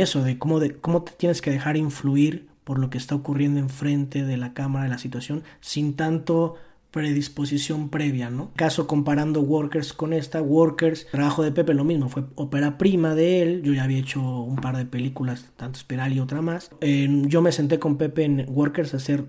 [0.00, 4.36] eso, de cómo, te tienes que dejar influir por lo que está ocurriendo enfrente de
[4.36, 6.56] la cámara de la situación sin tanto
[6.90, 8.50] predisposición previa, ¿no?
[8.56, 13.42] Caso comparando Workers con esta, Workers, trabajo de Pepe lo mismo, fue ópera prima de
[13.42, 16.70] él, yo ya había hecho un par de películas, tanto Espiral y otra más.
[16.80, 19.26] yo me senté con Pepe en Workers a hacer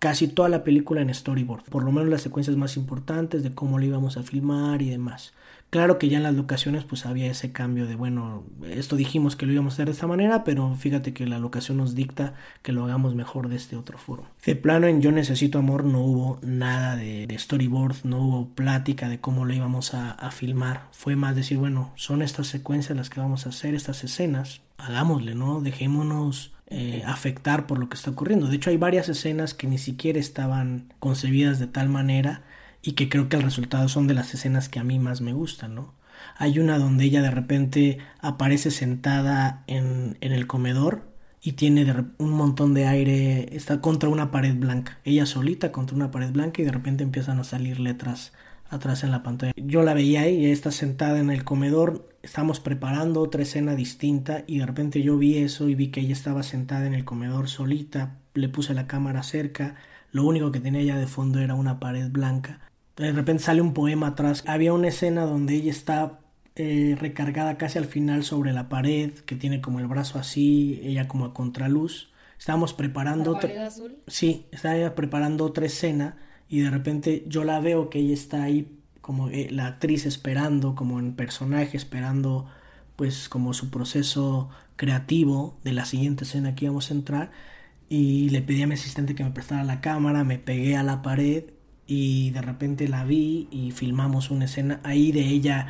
[0.00, 3.78] casi toda la película en storyboard, por lo menos las secuencias más importantes de cómo
[3.78, 5.34] lo íbamos a filmar y demás.
[5.68, 9.46] Claro que ya en las locaciones pues había ese cambio de, bueno, esto dijimos que
[9.46, 12.72] lo íbamos a hacer de esta manera, pero fíjate que la locación nos dicta que
[12.72, 14.26] lo hagamos mejor de este otro foro.
[14.44, 19.20] De plano en Yo Necesito Amor no hubo nada de, storyboard, no hubo plática de
[19.20, 20.88] cómo lo íbamos a, filmar.
[20.92, 25.34] Fue más decir, bueno, son estas secuencias las que vamos a hacer, estas escenas, hagámosle,
[25.34, 25.60] ¿no?
[25.60, 28.46] Dejémonos eh, afectar por lo que está ocurriendo.
[28.46, 32.42] De hecho hay varias escenas que ni siquiera estaban concebidas de tal manera
[32.82, 35.32] y que creo que el resultado son de las escenas que a mí más me
[35.32, 35.94] gustan, ¿no?
[36.36, 41.10] Hay una donde ella de repente aparece sentada en, en el comedor
[41.42, 46.10] y tiene un montón de aire, está contra una pared blanca, ella solita contra una
[46.10, 48.32] pared blanca y de repente empiezan a salir letras
[48.68, 49.52] atrás en la pantalla.
[49.56, 54.44] Yo la veía ahí, ella está sentada en el comedor, estamos preparando otra escena distinta
[54.46, 57.48] y de repente yo vi eso y vi que ella estaba sentada en el comedor
[57.48, 59.76] solita, le puse la cámara cerca,
[60.12, 62.60] lo único que tenía ella de fondo era una pared blanca
[63.00, 64.44] de repente sale un poema atrás.
[64.46, 66.20] Había una escena donde ella está
[66.56, 71.08] eh, recargada casi al final sobre la pared, que tiene como el brazo así, ella
[71.08, 72.10] como a contraluz.
[72.38, 73.66] Estábamos preparando otra.
[73.66, 73.96] Azul?
[74.06, 76.16] Sí, estaba preparando otra escena
[76.48, 80.74] y de repente yo la veo que ella está ahí como eh, la actriz esperando,
[80.74, 82.46] como en personaje, esperando
[82.96, 87.30] pues como su proceso creativo de la siguiente escena que íbamos a entrar
[87.88, 91.02] y le pedí a mi asistente que me prestara la cámara, me pegué a la
[91.02, 91.44] pared
[91.86, 95.66] y de repente la vi y filmamos una escena ahí de ella,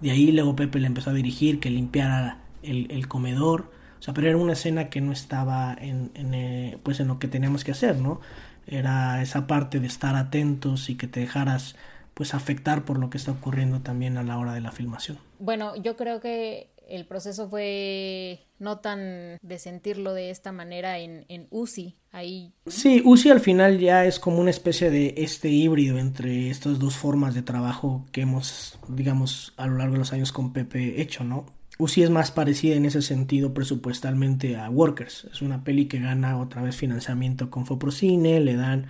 [0.00, 4.28] de ahí luego Pepe le empezó a dirigir que limpiara el, comedor, o sea, pero
[4.28, 7.96] era una escena que no estaba en, eh, pues en lo que teníamos que hacer,
[7.98, 8.20] ¿no?
[8.66, 11.76] Era esa parte de estar atentos y que te dejaras
[12.20, 15.16] pues afectar por lo que está ocurriendo también a la hora de la filmación.
[15.38, 21.24] Bueno, yo creo que el proceso fue no tan de sentirlo de esta manera en,
[21.28, 21.96] en UCI.
[22.12, 22.52] Ahí...
[22.66, 26.94] Sí, UCI al final ya es como una especie de este híbrido entre estas dos
[26.94, 31.24] formas de trabajo que hemos, digamos, a lo largo de los años con Pepe hecho,
[31.24, 31.46] ¿no?
[31.78, 35.26] UCI es más parecida en ese sentido presupuestalmente a Workers.
[35.32, 38.88] Es una peli que gana otra vez financiamiento con Foprocine, le dan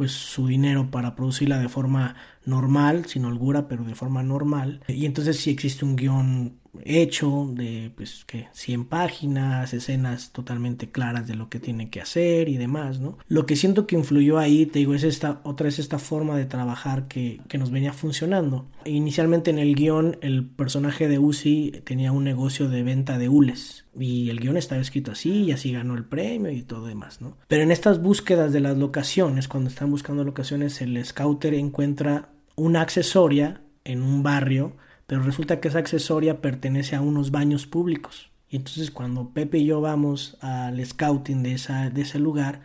[0.00, 4.80] pues su dinero para producirla de forma normal, sin holgura, pero de forma normal.
[4.88, 11.26] Y entonces si existe un guion hecho de pues que 100 páginas, escenas totalmente claras
[11.26, 13.18] de lo que tiene que hacer y demás, ¿no?
[13.28, 16.46] Lo que siento que influyó ahí, te digo, es esta otra es esta forma de
[16.46, 18.66] trabajar que, que nos venía funcionando.
[18.84, 23.86] Inicialmente en el guion el personaje de Uzi tenía un negocio de venta de hules
[23.98, 27.36] y el guion estaba escrito así y así ganó el premio y todo demás, ¿no?
[27.48, 32.82] Pero en estas búsquedas de las locaciones, cuando están buscando locaciones, el scouter encuentra una
[32.82, 34.76] accesoria en un barrio
[35.10, 38.30] pero resulta que esa accesoria pertenece a unos baños públicos.
[38.48, 42.60] Y entonces cuando Pepe y yo vamos al scouting de, esa, de ese lugar,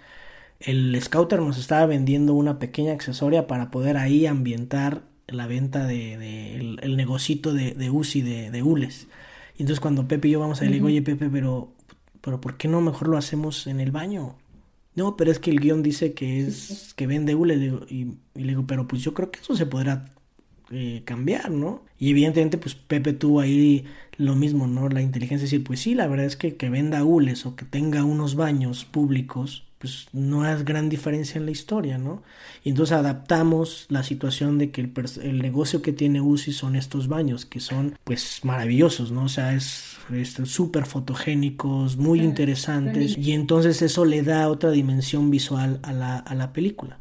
[0.59, 6.77] el scouter nos estaba vendiendo una pequeña accesoria para poder ahí ambientar la venta de,
[6.83, 9.07] el, negocito de, de UCI de, de Ules.
[9.57, 11.73] Y entonces cuando Pepe y yo vamos ahí, le digo, oye Pepe, pero,
[12.21, 14.35] pero ¿por qué no mejor lo hacemos en el baño?
[14.93, 17.59] No, pero es que el guion dice que es que vende Ules.
[17.89, 20.11] y, y, le digo, pero pues yo creo que eso se podrá
[20.71, 21.83] eh, cambiar, ¿no?
[21.99, 23.85] Y evidentemente, pues Pepe tuvo ahí
[24.17, 24.89] lo mismo, ¿no?
[24.89, 27.65] La inteligencia de decir, pues sí, la verdad es que que venda hules o que
[27.65, 32.23] tenga unos baños públicos, pues no es gran diferencia en la historia, ¿no?
[32.63, 37.45] Y entonces adaptamos la situación de que el, negocio que tiene UCI son estos baños,
[37.45, 39.25] que son pues maravillosos, ¿no?
[39.25, 39.97] O sea, es
[40.45, 46.33] súper fotogénicos, muy interesantes, y entonces eso le da otra dimensión visual a la, a
[46.33, 46.99] la película.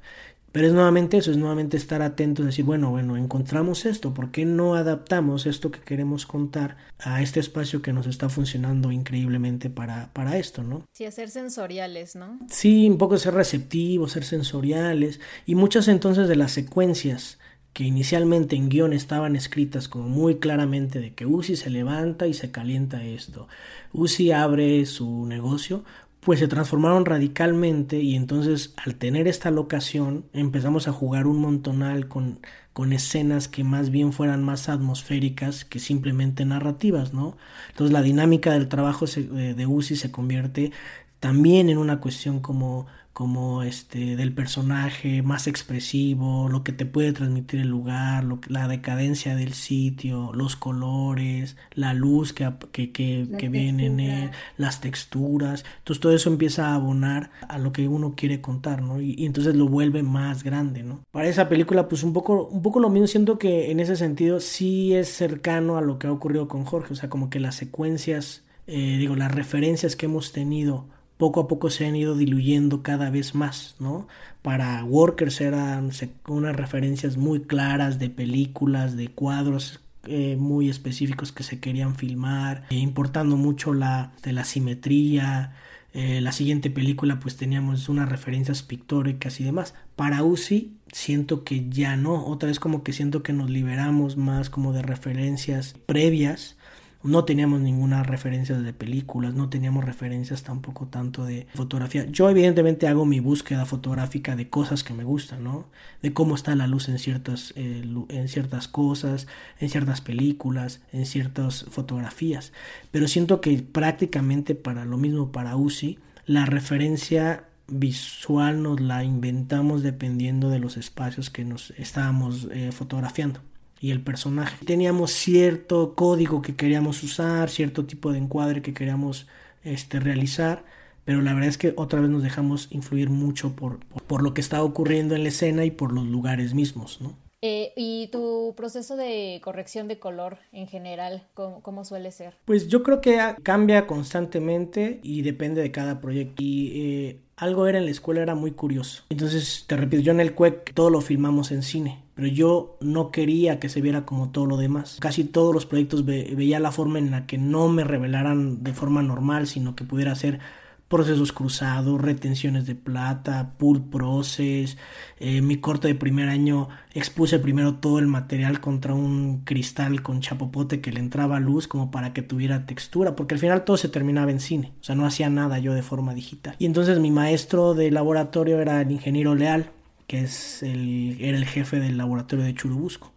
[0.55, 4.45] Pero es nuevamente eso, es nuevamente estar atentos, decir, bueno, bueno, encontramos esto, ¿por qué
[4.45, 10.13] no adaptamos esto que queremos contar a este espacio que nos está funcionando increíblemente para,
[10.13, 10.85] para esto, ¿no?
[10.93, 12.39] Sí, hacer sensoriales, ¿no?
[12.49, 17.41] Sí, un poco ser receptivos, ser sensoriales, y muchas entonces de las secuencias
[17.73, 22.33] que inicialmente en guion estaban escritas como muy claramente de que Uzi se levanta y
[22.33, 23.49] se calienta esto,
[23.93, 25.85] Uzi abre su negocio,
[26.25, 32.09] pues se transformaron radicalmente y entonces al tener esta locación empezamos a jugar un montonal
[32.09, 32.41] con,
[32.73, 37.37] con escenas que más bien fueran más atmosféricas que simplemente narrativas, ¿no?
[37.69, 40.73] Entonces la dinámica del trabajo de, de se convierte
[41.21, 47.13] también en una cuestión como como este del personaje más expresivo, lo que te puede
[47.13, 53.49] transmitir el lugar, lo, la decadencia del sitio, los colores, la luz que, que, que,
[53.49, 55.65] viene en él, las texturas.
[55.79, 59.01] Entonces todo eso empieza a abonar a lo que uno quiere contar, ¿no?
[59.01, 61.05] Y, entonces lo vuelve más grande, ¿no?
[61.13, 64.41] Para esa película, pues un poco, un poco lo mismo, siento que en ese sentido
[64.41, 67.55] sí es cercano a lo que ha ocurrido con Jorge, o sea, como que las
[67.55, 70.89] secuencias, eh, digo, las referencias que hemos tenido
[71.25, 74.07] poco a poco se han ido diluyendo cada vez más, ¿no?
[74.43, 75.91] Para Workers eran
[76.29, 82.67] unas referencias muy claras de películas, de cuadros eh, muy específicos que se querían filmar,
[82.69, 85.55] eh, importando mucho la, de la simetría.
[85.95, 89.73] Eh, la siguiente película pues teníamos unas referencias pictóricas y demás.
[89.97, 94.51] Para Uzi siento que ya no, otra vez como que siento que nos liberamos más
[94.51, 96.59] como de referencias previas
[97.05, 102.07] no teníamos ninguna referencia de películas, no teníamos referencias tampoco tanto de fotografía.
[102.07, 105.67] Yo evidentemente hago mi búsqueda fotográfica de cosas que me gustan, ¿no?
[106.03, 109.27] De cómo está la luz en ciertas, eh, en ciertas cosas,
[109.61, 112.53] en ciertas películas, en ciertas fotografías.
[112.91, 119.83] Pero siento que prácticamente para lo mismo para UCI, la referencia visual nos la inventamos
[119.83, 123.41] dependiendo de los espacios que nos estábamos eh, fotografiando
[123.85, 124.65] y el personaje.
[124.65, 129.27] Teníamos cierto código que queríamos usar, cierto tipo de encuadre que queríamos
[129.63, 130.65] este, realizar,
[131.05, 134.41] pero la verdad es que otra vez nos dejamos influir mucho por, por, lo que
[134.41, 137.15] estaba ocurriendo en la escena y por los lugares mismos, ¿no?
[137.43, 142.39] Eh, ¿Y tu proceso de corrección de color en general, ¿cómo, suele ser?
[142.47, 146.43] Pues yo creo que cambia constantemente y depende de cada proyecto.
[146.43, 149.05] Y eh, algo era en la escuela, era muy curioso.
[149.11, 153.11] Entonces, te repito, yo en el CUEC todo lo filmamos en cine pero yo no
[153.11, 154.99] quería que se viera como todo lo demás.
[155.01, 159.03] Casi todos los proyectos veía la forma en la que no me revelaran de forma
[159.03, 160.41] normal, sino que pudiera ser
[160.89, 164.77] procesos cruzados, retenciones de plata, pool process.
[165.19, 170.21] Eh, mi corte de primer año expuse primero todo el material contra un cristal con
[170.21, 173.89] chapopote que le entraba luz como para que tuviera textura, porque al final todo se
[173.89, 176.55] terminaba en cine, o sea, no hacía nada yo de forma digital.
[176.61, 179.71] Y entonces mi maestro de laboratorio era el ingeniero Leal,
[180.07, 183.15] que es el, era el jefe del laboratorio de Churubusco.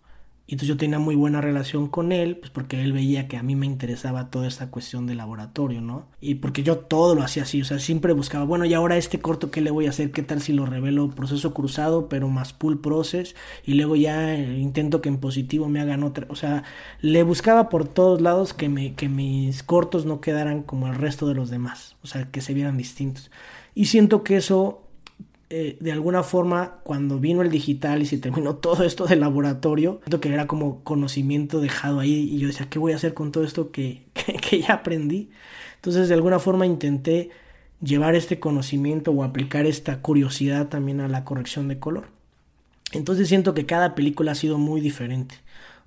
[0.50, 3.44] Y entonces yo tenía muy buena relación con él, pues porque él veía que a
[3.44, 6.08] mí me interesaba toda esta cuestión del laboratorio, ¿no?
[6.22, 9.20] Y porque yo todo lo hacía así, o sea, siempre buscaba, bueno, y ahora este
[9.20, 10.12] corto, ¿qué le voy a hacer?
[10.12, 13.36] ¿Qué tal si lo revelo proceso cruzado, pero más pull process?
[13.66, 16.64] Y luego ya intento que en positivo me hagan otra, o sea,
[17.02, 21.28] le buscaba por todos lados que, me, que mis cortos no quedaran como el resto
[21.28, 23.32] de los demás, o sea, que se vieran distintos.
[23.76, 24.87] Y siento que eso
[25.50, 30.00] eh, de alguna forma, cuando vino el digital y se terminó todo esto del laboratorio,
[30.04, 33.32] siento que era como conocimiento dejado ahí y yo decía, ¿qué voy a hacer con
[33.32, 35.30] todo esto que, que, ya aprendí?
[35.76, 37.30] Entonces, de alguna forma intenté
[37.82, 42.08] llevar este conocimiento o aplicar esta curiosidad también a la corrección de color.
[42.92, 45.36] Entonces siento que cada película ha sido muy diferente.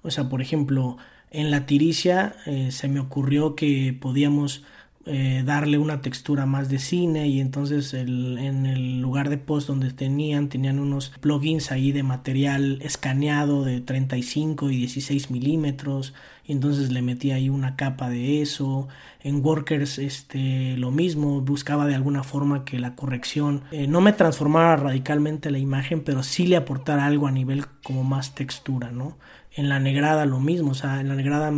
[0.02, 0.96] O sea, por ejemplo,
[1.30, 4.64] en La Tiricia eh, se me ocurrió que podíamos
[5.06, 9.90] eh, darle una textura más de cine y entonces en el lugar de post donde
[9.94, 16.12] tenían tenían unos plugins ahí de material escaneado de 35 y 16 milímetros
[16.44, 18.88] y entonces le metí ahí una capa de eso.
[19.22, 24.12] En workers este lo mismo buscaba de alguna forma que la corrección eh, no me
[24.12, 29.16] transformara radicalmente la imagen pero sí le aportara algo a nivel como más textura no
[29.52, 31.52] en la negrada lo mismo, o sea, en la negrada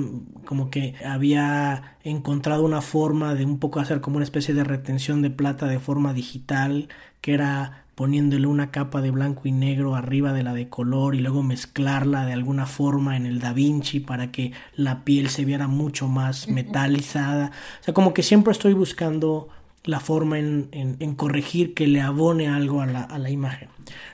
[0.47, 5.23] como que había encontrado una forma de un poco hacer como una especie de retención
[5.23, 6.89] de plata de forma digital,
[7.21, 11.21] que era poniéndole una capa de blanco y negro arriba de la de color y
[11.21, 15.69] luego mezclarla de alguna forma en el Da Vinci para que la piel se viera
[15.69, 17.53] mucho más metalizada.
[17.81, 19.49] O sea, como que siempre estoy buscando
[19.85, 23.69] la forma en, en, corregir que le abone algo a la, a la, imagen.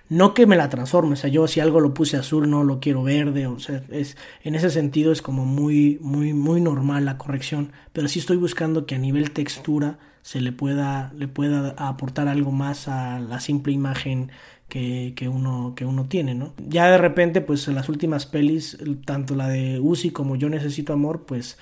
[0.09, 2.81] No que me la transforme, o sea, yo si algo lo puse azul no lo
[2.81, 7.19] quiero verde, o sea, es, en ese sentido es como muy, muy, muy normal la
[7.19, 12.28] corrección, pero sí estoy buscando que a nivel textura se le pueda, le pueda aportar
[12.28, 14.31] algo más a la simple imagen
[14.69, 16.55] que, que, uno, que uno tiene, ¿no?
[16.66, 20.93] Ya de repente, pues en las últimas pelis, tanto la de Uzi como Yo Necesito
[20.93, 21.59] Amor, pues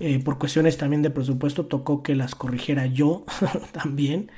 [0.00, 3.24] eh, por cuestiones también de presupuesto tocó que las corrigiera yo
[3.72, 4.30] también.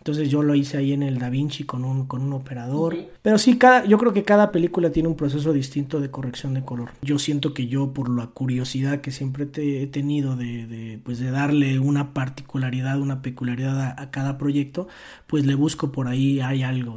[0.00, 2.96] Entonces yo lo hice ahí en el Da Vinci con un, con un operador.
[3.20, 6.64] Pero sí, cada, yo creo que cada película tiene un proceso distinto de corrección de
[6.64, 6.92] color.
[7.02, 11.18] Yo siento que yo, por la curiosidad que siempre te he tenido de, de pues
[11.18, 14.88] de darle una particularidad, una peculiaridad a, cada proyecto,
[15.26, 16.96] pues le busco por ahí, hay algo,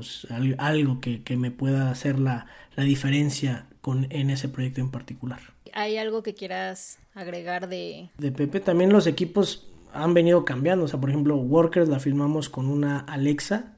[0.58, 2.46] algo que, que me pueda hacer la,
[2.78, 5.53] la diferencia con, en ese proyecto en particular.
[5.74, 8.10] ¿Hay algo que quieras agregar de...
[8.18, 8.60] De Pepe?
[8.60, 10.86] También los equipos han venido cambiando.
[10.86, 13.74] O sea, por ejemplo, Workers la filmamos con una Alexa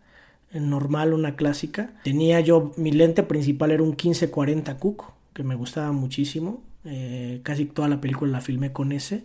[0.60, 1.94] normal, una clásica.
[2.04, 6.64] Tenía yo, mi lente principal era un 1540 Cook, que me gustaba muchísimo.
[6.88, 9.24] Eh, casi toda la película la filmé con ese.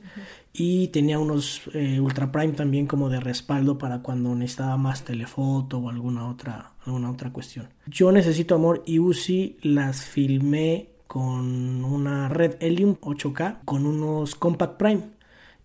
[0.53, 5.79] Y tenía unos eh, Ultra Prime también como de respaldo para cuando necesitaba más telefoto
[5.79, 7.69] o alguna otra, alguna otra cuestión.
[7.87, 14.77] Yo necesito amor y Uzi las filmé con una red Helium 8K con unos Compact
[14.77, 15.01] Prime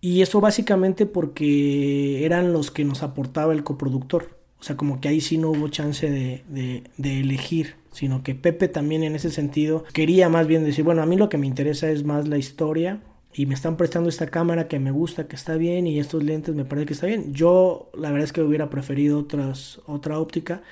[0.00, 4.40] y eso básicamente porque eran los que nos aportaba el coproductor.
[4.58, 6.42] O sea, como que ahí sí no hubo chance de,
[6.96, 11.06] de, elegir, sino que Pepe también en ese sentido quería más bien decir, bueno, a
[11.06, 12.98] mí lo que me interesa es más la historia
[13.32, 16.56] y me están prestando esta cámara que me gusta, que está bien y estos lentes
[16.56, 17.32] me parece que está bien.
[17.32, 20.62] Yo la verdad es que hubiera preferido otras, otra óptica,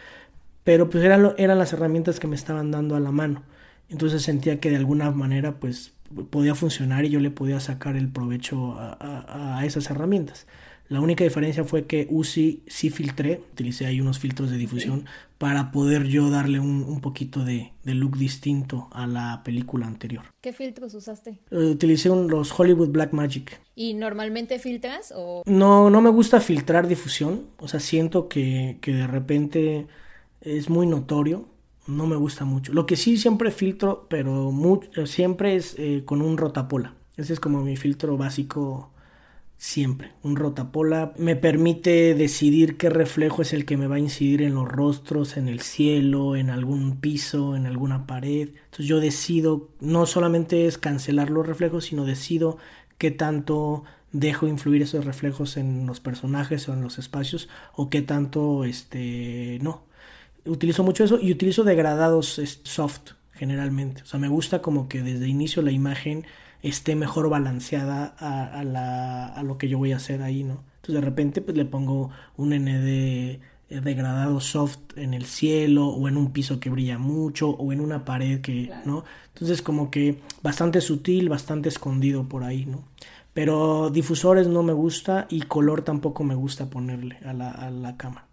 [0.64, 3.53] pero pues eran, eran las herramientas que me estaban dando a la mano.
[3.94, 5.92] Entonces sentía que de alguna manera pues
[6.30, 10.48] podía funcionar y yo le podía sacar el provecho a, esas herramientas.
[10.88, 15.06] La única diferencia fue que UCI sí filtré, utilicé ahí unos filtros de difusión
[15.38, 20.24] para poder yo darle un, poquito de, look distinto a la película anterior.
[20.40, 21.38] ¿Qué filtros usaste?
[21.52, 23.60] Eh, utilicé los Hollywood Black Magic.
[23.76, 25.44] ¿Y normalmente filtras o...?
[25.46, 29.86] No, no me gusta filtrar difusión, o sea, siento que, que de repente
[30.40, 31.53] es muy notorio
[31.86, 32.73] no me gusta mucho.
[32.73, 34.52] Lo que sí siempre filtro, pero
[35.06, 36.94] siempre es eh, con un rotapola.
[37.16, 38.90] Ese es como mi filtro básico
[39.56, 40.12] siempre.
[40.23, 44.55] Un rotapola me permite decidir qué reflejo es el que me va a incidir en
[44.55, 48.51] los rostros, en el cielo, en algún piso, en alguna pared.
[48.65, 52.59] Entonces yo decido, no solamente es cancelar los reflejos, sino decido
[52.98, 58.01] qué tanto dejo influir esos reflejos en los personajes o en los espacios o qué
[58.01, 59.82] tanto este no
[60.46, 64.02] utilizo mucho eso y utilizo degradados soft generalmente.
[64.02, 66.24] O sea, me gusta como que desde inicio la imagen
[66.62, 70.64] esté mejor balanceada a, la, a lo que yo voy a hacer ahí, ¿no?
[70.76, 76.16] Entonces de repente pues le pongo un ND degradado soft en el cielo o en
[76.16, 79.04] un piso que brilla mucho o en una pared que, ¿no?
[79.28, 82.84] Entonces como que bastante sutil, bastante escondido por ahí, ¿no?
[83.32, 87.96] Pero difusores no me gusta y color tampoco me gusta ponerle a la, a la
[87.96, 88.28] cámara.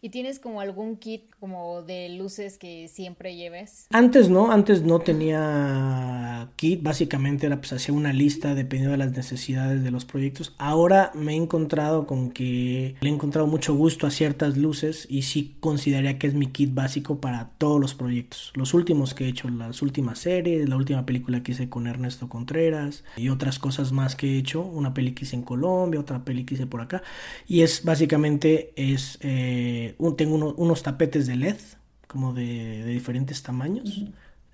[0.00, 3.86] ¿Y tienes como algún kit como de luces que siempre lleves?
[3.92, 9.12] Antes no, antes no tenía kit, básicamente era pues hacía una lista dependiendo de las
[9.12, 10.56] necesidades de los proyectos.
[10.58, 15.22] Ahora me he encontrado con que le he encontrado mucho gusto a ciertas luces y
[15.22, 18.52] sí consideraría que es mi kit básico para todos los proyectos.
[18.56, 22.28] Los últimos que he hecho, las últimas series, la última película que hice con Ernesto
[22.28, 26.24] Contreras y otras cosas más que he hecho, una peli que hice en Colombia, otra
[26.24, 27.04] peli que hice por acá
[27.46, 31.58] y es básicamente es eh, tengo unos tapetes de LED,
[32.06, 34.04] como de, diferentes tamaños.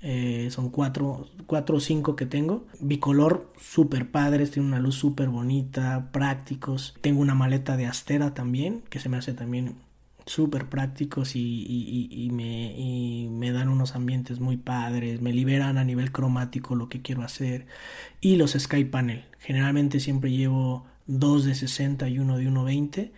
[0.05, 2.67] Eh, son cuatro, cuatro o cinco que tengo.
[2.81, 6.95] Bicolor, súper padres, tiene una luz súper bonita, prácticos.
[7.01, 9.77] Tengo una maleta de Astera también, que se me hace también
[10.27, 16.13] súper prácticos y, me, y, me, dan unos ambientes muy padres, me liberan a nivel
[16.13, 17.67] cromático lo que quiero hacer.
[18.21, 23.11] Y los Sky Panel, generalmente siempre llevo dos de 60 y uno de 1.20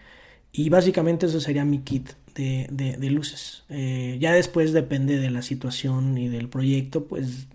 [0.52, 3.64] y básicamente eso sería mi kit de, luces.
[3.68, 7.48] Eh, ya después depende de la situación y del proyecto, pues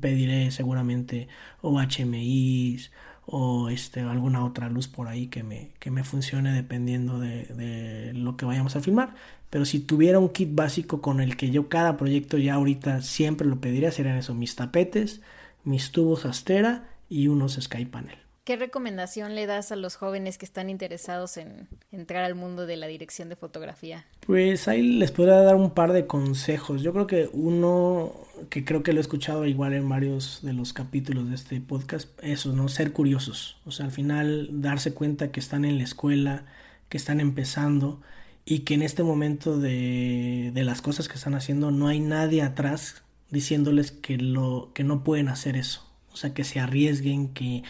[0.00, 1.28] pediré seguramente
[1.60, 2.92] o HMIs
[3.26, 8.12] o este, alguna otra luz por ahí que me, que me funcione dependiendo de, de,
[8.14, 9.14] lo que vayamos a filmar.
[9.50, 13.46] Pero si tuviera un kit básico con el que yo cada proyecto ya ahorita siempre
[13.46, 15.20] lo pediría, serían eso, mis tapetes,
[15.64, 18.23] mis tubos Astera y unos Sky Panel.
[18.44, 22.76] ¿Qué recomendación le das a los jóvenes que están interesados en entrar al mundo de
[22.76, 24.04] la dirección de fotografía?
[24.26, 26.82] Pues ahí les podría dar un par de consejos.
[26.82, 28.12] Yo creo que uno
[28.50, 32.10] que creo que lo he escuchado igual en varios de los capítulos de este podcast,
[32.22, 32.68] eso, ¿no?
[32.68, 33.56] Ser curiosos.
[33.64, 36.44] O sea, al final darse cuenta que están en la escuela,
[36.90, 38.02] que están empezando
[38.44, 42.42] y que en este momento de, de las cosas que están haciendo no hay nadie
[42.42, 45.88] atrás diciéndoles que, lo, que no pueden hacer eso.
[46.12, 47.62] O sea, que se arriesguen, que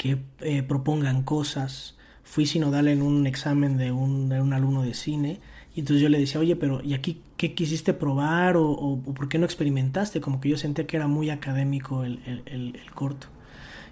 [0.00, 1.94] que eh, propongan cosas.
[2.24, 5.40] Fui sinodal en un examen de un, de un, alumno de cine
[5.74, 9.38] Y entonces yo le decía, oye, pero ¿y aquí qué quisiste probar o, por qué
[9.38, 10.22] no experimentaste?
[10.22, 13.26] Como que yo sentía que era muy académico el, el, el, corto.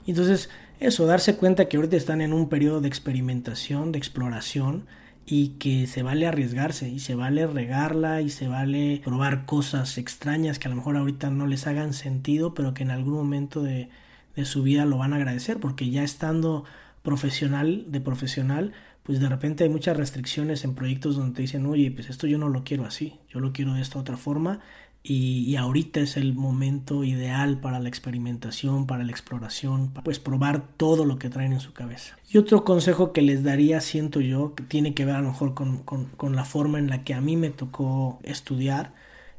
[0.07, 0.49] Y entonces
[0.81, 4.87] eso, darse cuenta que ahorita están en un periodo de experimentación, de exploración,
[5.27, 10.59] y que se vale arriesgarse y se vale regarla y se vale probar cosas extrañas
[10.59, 13.91] que a lo mejor ahorita no les hagan sentido, pero que en algún momento de,
[14.39, 16.65] de su vida lo van a agradecer, porque ya estando
[17.03, 21.91] profesional, de profesional, pues de repente hay muchas restricciones en proyectos donde te dicen, oye,
[21.91, 24.61] pues esto yo no lo quiero así, yo lo quiero de esta otra forma
[25.03, 31.07] y, ahorita es el momento ideal para la experimentación, para la exploración, pues probar todo
[31.07, 32.17] lo que traen en su cabeza.
[32.31, 35.55] Y otro consejo que les daría, siento yo, que tiene que ver a lo mejor
[35.55, 38.93] con, con la forma en la que a mí me tocó estudiar,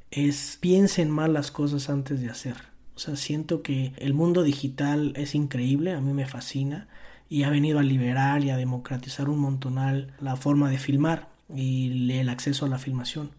[0.09, 2.68] es piensen mal las cosas antes de hacer.
[2.99, 6.89] O sea, siento que el mundo digital es increíble, a mí me fascina
[7.29, 12.11] y ha venido a liberar y a democratizar un montonal la forma de filmar y
[12.11, 13.31] el acceso a la filmación.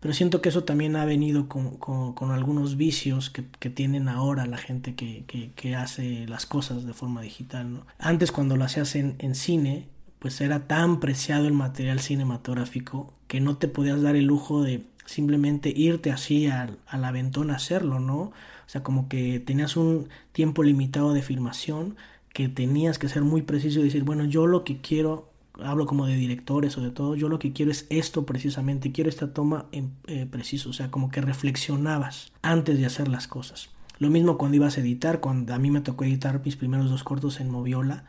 [0.00, 4.44] Pero siento que eso también ha venido con, con, algunos vicios que, que, tienen ahora
[4.44, 5.24] la gente que,
[5.56, 7.72] que, hace las cosas de forma digital.
[7.72, 7.86] ¿no?
[7.98, 9.88] Antes cuando lo hacías en cine,
[10.18, 14.84] pues era tan preciado el material cinematográfico que no te podías dar el lujo de
[15.06, 18.16] simplemente irte así al, al aventón a hacerlo, ¿no?
[18.18, 21.96] O sea, como que tenías un tiempo limitado de filmación
[22.36, 26.06] que tenías que ser muy preciso y decir, bueno, yo lo que quiero, hablo como
[26.06, 29.66] de directores o de todo, yo lo que quiero es esto precisamente, quiero esta toma
[29.72, 33.70] en eh, preciso, o sea, como que reflexionabas antes de hacer las cosas.
[33.98, 37.04] Lo mismo cuando ibas a editar, cuando a mí me tocó editar mis primeros dos
[37.04, 38.04] cortos en Moviola,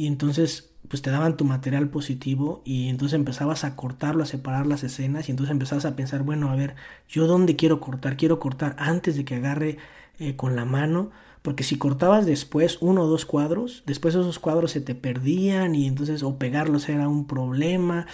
[0.00, 4.66] y entonces pues te daban tu material positivo y entonces empezabas a cortarlo, a separar
[4.66, 6.74] las escenas y entonces empezabas a pensar, bueno, a ver,
[7.06, 9.76] yo dónde quiero cortar, quiero cortar antes de que agarre
[10.18, 11.10] eh, con la mano
[11.42, 15.86] porque si cortabas después uno o dos cuadros, después esos cuadros se te perdían y
[15.86, 18.06] entonces o pegarlos era un problema.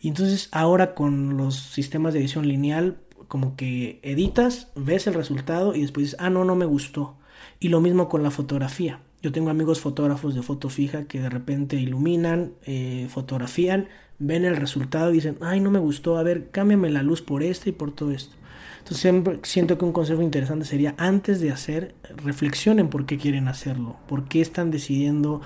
[0.00, 5.74] Y entonces ahora con los sistemas de edición lineal, como que editas, ves el resultado
[5.74, 7.16] y después dices, ah, no, no me gustó.
[7.58, 9.00] Y lo mismo con la fotografía.
[9.22, 13.86] Yo tengo amigos fotógrafos de foto fija que de repente iluminan, eh, fotografían,
[14.18, 17.44] ven el resultado y dicen, ay, no me gustó, a ver, cámbiame la luz por
[17.44, 18.34] este y por todo esto.
[18.78, 23.46] Entonces siempre siento que un consejo interesante sería antes de hacer, reflexionen por qué quieren
[23.46, 25.40] hacerlo, por qué están decidiendo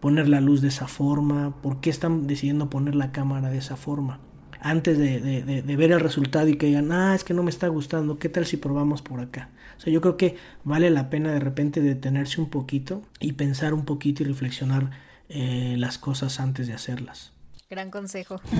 [0.00, 3.76] poner la luz de esa forma, por qué están decidiendo poner la cámara de esa
[3.76, 4.20] forma.
[4.58, 7.68] Antes de, de, ver el resultado y que digan, ah, es que no me está
[7.68, 9.50] gustando, ¿qué tal si probamos por acá?
[9.82, 13.74] O sea, yo creo que vale la pena de repente detenerse un poquito y pensar
[13.74, 14.90] un poquito y reflexionar
[15.28, 17.32] eh, las cosas antes de hacerlas.
[17.68, 18.40] Gran consejo.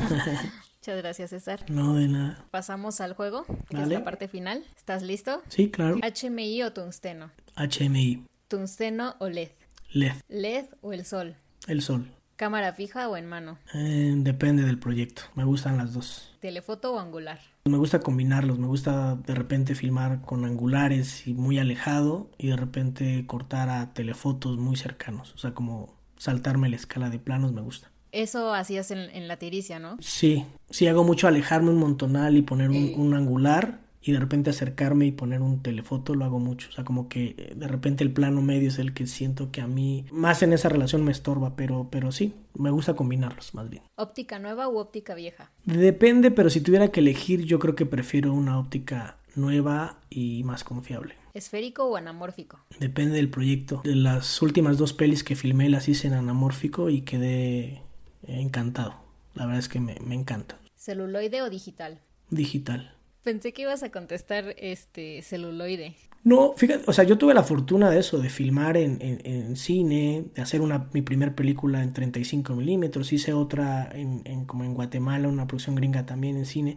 [0.81, 1.65] Muchas gracias, César.
[1.71, 2.45] No, de nada.
[2.51, 4.65] Pasamos al juego, que es la parte final.
[4.77, 5.45] ¿Estás listo?
[5.47, 6.01] Sí, claro.
[6.03, 7.31] ¿HMI o tungsteno?
[7.55, 8.25] HMI.
[8.49, 9.51] ¿Tungsteno o LED?
[9.93, 10.15] LED.
[10.29, 11.37] ¿LED o el sol?
[11.69, 12.11] El sol.
[12.35, 13.61] ¿Cámara fija o en mano?
[13.75, 15.23] Eh, depende del proyecto.
[15.37, 16.35] Me gustan las dos.
[16.41, 17.39] ¿Telefoto o angular?
[17.65, 18.59] Me gusta combinarlos.
[18.59, 23.93] Me gusta de repente filmar con angulares y muy alejado y de repente cortar a
[23.95, 25.33] telefotos muy cercanos.
[25.35, 27.91] O sea, como saltarme la escala de planos me gusta.
[28.13, 29.97] Eso hacías en, la tiricia, ¿no?
[30.01, 35.07] Sí, sí hago mucho alejarme un montonal y poner un, angular y de repente acercarme
[35.07, 36.69] y poner un telefoto, lo hago mucho.
[36.69, 39.61] O sea, como que eh, de repente el plano medio es el que siento que
[39.61, 43.71] a mí más en esa relación me estorba, pero, pero sí, me gusta combinarlos más
[43.71, 43.83] bien.
[43.97, 45.51] ¿Óptica nueva u óptica vieja?
[45.65, 50.65] Depende, pero si tuviera que elegir, yo creo que prefiero una óptica nueva y más
[50.65, 51.15] confiable.
[51.35, 52.61] ¿Esférico o anamórfico?
[52.79, 53.81] Depende del proyecto.
[53.85, 57.83] De las últimas dos pelis que filmé las hice en anamórfico y quedé
[58.27, 58.95] encantado.
[59.35, 60.59] La verdad es que me, encanta.
[60.77, 62.01] ¿Celuloide o digital?
[62.29, 62.95] Digital.
[63.23, 65.95] Pensé que ibas a contestar este celuloide.
[66.25, 70.27] No, fíjate, o sea, yo tuve la fortuna de eso, de filmar en, en, cine,
[70.35, 74.75] de hacer una, mi primer película en 35 milímetros, hice otra en, en, como en
[74.75, 76.77] Guatemala, una producción gringa también en cine,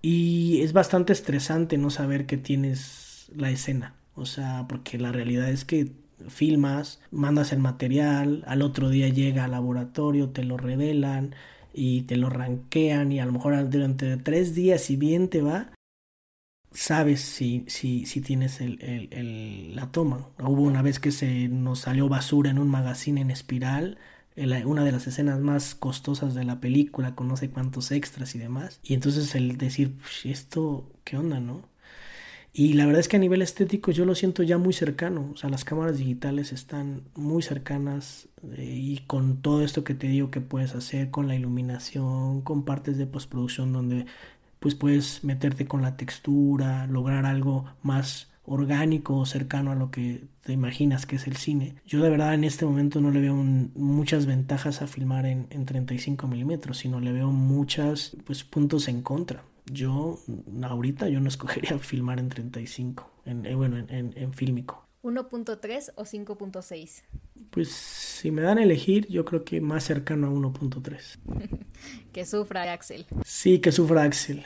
[0.00, 5.50] y es bastante estresante no saber que tienes la escena, o sea, porque la realidad
[5.50, 5.92] es que
[6.28, 11.34] filmas, mandas el material, al otro día llega al laboratorio, te lo revelan
[11.74, 15.70] y te lo ranquean y a lo mejor durante tres días, si bien te va,
[16.72, 20.28] sabes si, si, si tienes el, el, la toma.
[20.38, 23.98] Hubo una vez que se nos salió basura en un magazine en espiral,
[24.64, 28.38] una de las escenas más costosas de la película, con no sé cuántos extras y
[28.38, 28.80] demás.
[28.82, 31.68] Y entonces el decir, esto, ¿qué onda, no?
[32.52, 35.30] Y la verdad es que a nivel estético yo lo siento ya muy cercano.
[35.32, 40.08] O sea, las cámaras digitales están muy cercanas eh, y con todo esto que te
[40.08, 44.06] digo que puedes hacer, con la iluminación, con partes de postproducción donde
[44.60, 50.24] pues puedes meterte con la textura, lograr algo más orgánico o cercano a lo que
[50.42, 51.76] te imaginas que es el cine.
[51.86, 56.26] Yo de verdad en este momento no le veo muchas ventajas a filmar en, 35
[56.26, 59.44] milímetros, sino le veo muchas pues, puntos en contra.
[59.66, 60.18] Yo
[60.62, 64.87] ahorita yo no escogería filmar en 35, en, eh, bueno, en, en, fílmico.
[65.02, 67.02] 1.3 o 5.6?
[67.50, 71.58] Pues si me dan a elegir, yo creo que más cercano a 1.3.
[72.12, 73.06] que sufra Axel.
[73.24, 74.44] Sí, que sufra Axel.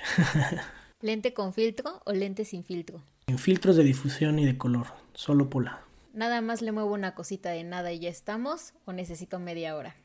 [1.00, 3.02] ¿Lente con filtro o lente sin filtro?
[3.26, 5.80] En filtros de difusión y de color, solo pola.
[6.12, 9.96] ¿Nada más le muevo una cosita de nada y ya estamos o necesito media hora?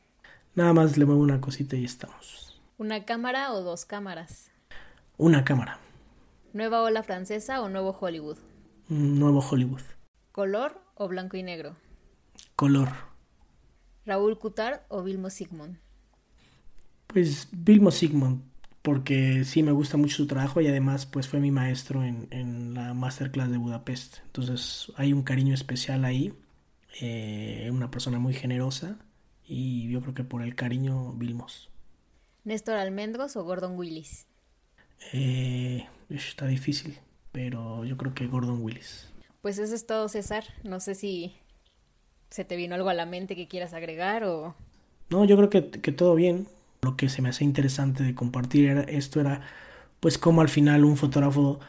[0.55, 2.59] Nada más le muevo una cosita y ya estamos.
[2.77, 4.49] ¿Una cámara o dos cámaras?
[5.17, 5.79] Una cámara.
[6.53, 8.37] ¿Nueva ola francesa o nuevo Hollywood?
[8.87, 9.81] Nuevo Hollywood.
[10.37, 11.75] ¿Color o blanco y negro?
[12.55, 12.89] Color.
[14.05, 15.79] ¿Raúl Coutard o Vilmo Sigmund?
[17.07, 18.43] Pues Vilmo Sigmund,
[18.83, 22.93] porque sí me gusta mucho su trabajo y además pues fue mi maestro en, la
[22.93, 24.17] masterclass de Budapest.
[24.25, 26.35] Entonces hay un cariño especial ahí,
[27.01, 28.99] eh, una persona muy generosa
[29.43, 31.71] y yo creo que por el cariño Vilmos.
[32.43, 34.27] ¿Néstor Almendros o Gordon Willis?
[35.13, 36.95] Eh, está difícil,
[37.31, 39.09] pero yo creo que Gordon Willis.
[39.47, 40.43] Pues eso es todo, César.
[40.65, 41.31] No sé si
[42.29, 44.55] se te vino algo a la mente que quieras agregar o...
[45.09, 46.47] No, yo creo que, que todo bien
[46.81, 49.39] lo que se me hace interesante de compartir era, esto era
[50.01, 51.61] pues como al final un fotógrafo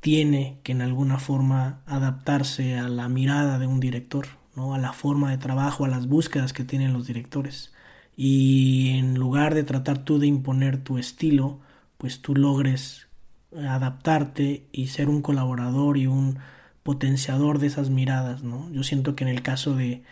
[0.00, 4.26] tiene que en alguna forma adaptarse a la mirada de un director,
[4.56, 4.74] ¿no?
[4.74, 7.72] a la forma de trabajo, a las búsquedas que tienen los directores.
[8.16, 11.60] Y en lugar de tratar tú de imponer tu estilo,
[11.96, 13.06] pues tú logres
[13.56, 16.40] adaptarte y ser un colaborador y un
[16.82, 18.70] potenciador de esas miradas, ¿no?
[18.72, 20.02] Yo siento que en el caso de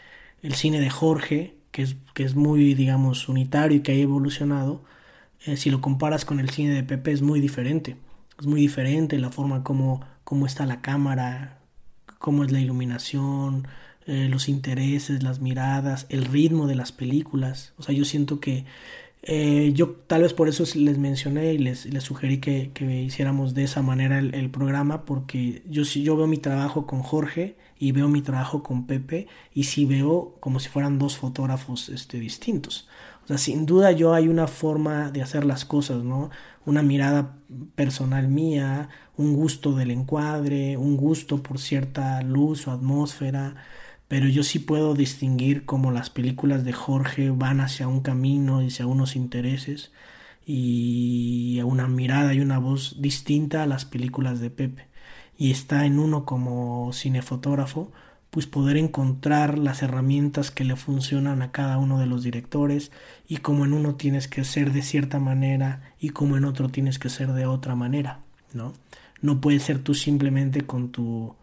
[0.42, 4.82] el cine de Jorge, que es, que es muy, digamos, unitario y que ha evolucionado,
[5.46, 7.96] eh, si lo comparas con el cine de Pepe es muy diferente.
[8.38, 10.04] Es muy diferente la forma como,
[10.46, 11.58] está la cámara,
[12.18, 13.66] cómo es la iluminación,
[14.06, 17.72] eh, los intereses, las miradas, el ritmo de las películas.
[17.78, 18.64] O sea, yo siento que
[19.30, 23.52] eh, yo tal vez por eso les mencioné y les, les sugerí que, que, hiciéramos
[23.52, 28.08] de esa manera el, programa, porque yo, yo veo mi trabajo con Jorge y veo
[28.08, 32.88] mi trabajo con Pepe y sí veo como si fueran dos fotógrafos este, distintos.
[33.24, 36.30] O sea, sin duda yo hay una forma de hacer las cosas, ¿no?
[36.64, 37.36] Una mirada
[37.74, 38.88] personal mía,
[39.18, 43.56] un gusto del encuadre, un gusto por cierta luz o atmósfera,
[44.08, 48.68] pero yo sí puedo distinguir cómo las películas de Jorge van hacia un camino y
[48.68, 49.92] hacia unos intereses
[50.46, 54.88] y a una mirada y una voz distinta a las películas de Pepe
[55.38, 57.92] y está en uno como cinefotógrafo,
[58.30, 62.90] pues poder encontrar las herramientas que le funcionan a cada uno de los directores
[63.26, 66.98] y como en uno tienes que ser de cierta manera y como en otro tienes
[66.98, 68.20] que ser de otra manera,
[68.52, 68.74] ¿no?
[69.22, 71.34] No puedes ser tú simplemente con tu,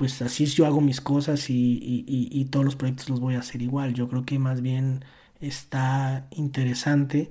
[0.00, 3.40] pues así yo hago mis cosas y, y, y todos los proyectos los voy a
[3.40, 3.92] hacer igual.
[3.92, 5.04] Yo creo que más bien
[5.42, 7.30] está interesante,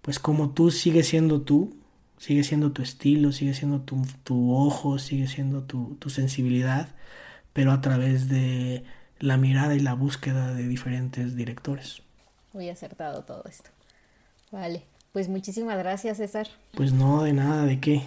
[0.00, 1.76] pues como tú sigues siendo tú,
[2.16, 6.90] sigue siendo tu estilo, sigue siendo tu, ojo, sigue siendo tu, sensibilidad,
[7.52, 8.84] pero a través de
[9.18, 12.00] la mirada y la búsqueda de diferentes directores.
[12.52, 13.70] Muy acertado todo esto.
[14.52, 16.46] Vale, pues muchísimas gracias César.
[16.76, 18.04] Pues no, de nada, de qué.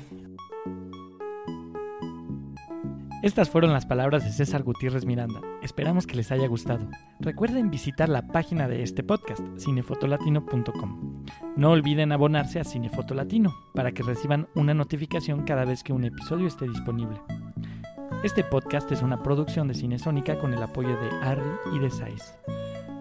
[3.24, 5.42] Estas fueron las palabras de César Gutiérrez Miranda.
[5.64, 6.88] Esperamos que les haya gustado.
[7.20, 11.26] Recuerden visitar la página de este podcast, cinefotolatino.com.
[11.56, 16.04] No olviden abonarse a Cinefoto Latino para que reciban una notificación cada vez que un
[16.04, 17.20] episodio esté disponible.
[18.24, 22.36] Este podcast es una producción de Cinesónica con el apoyo de Arri y de Saiz.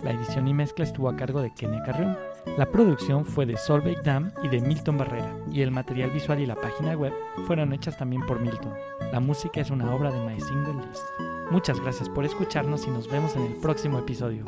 [0.02, 2.16] La edición y mezcla estuvo a cargo de Kenia Carrión.
[2.56, 6.46] La producción fue de Solveig Dam y de Milton Barrera, y el material visual y
[6.46, 7.12] la página web
[7.46, 8.72] fueron hechas también por Milton.
[9.12, 11.04] La música es una obra de My Single List.
[11.50, 14.46] Muchas gracias por escucharnos y nos vemos en el próximo episodio.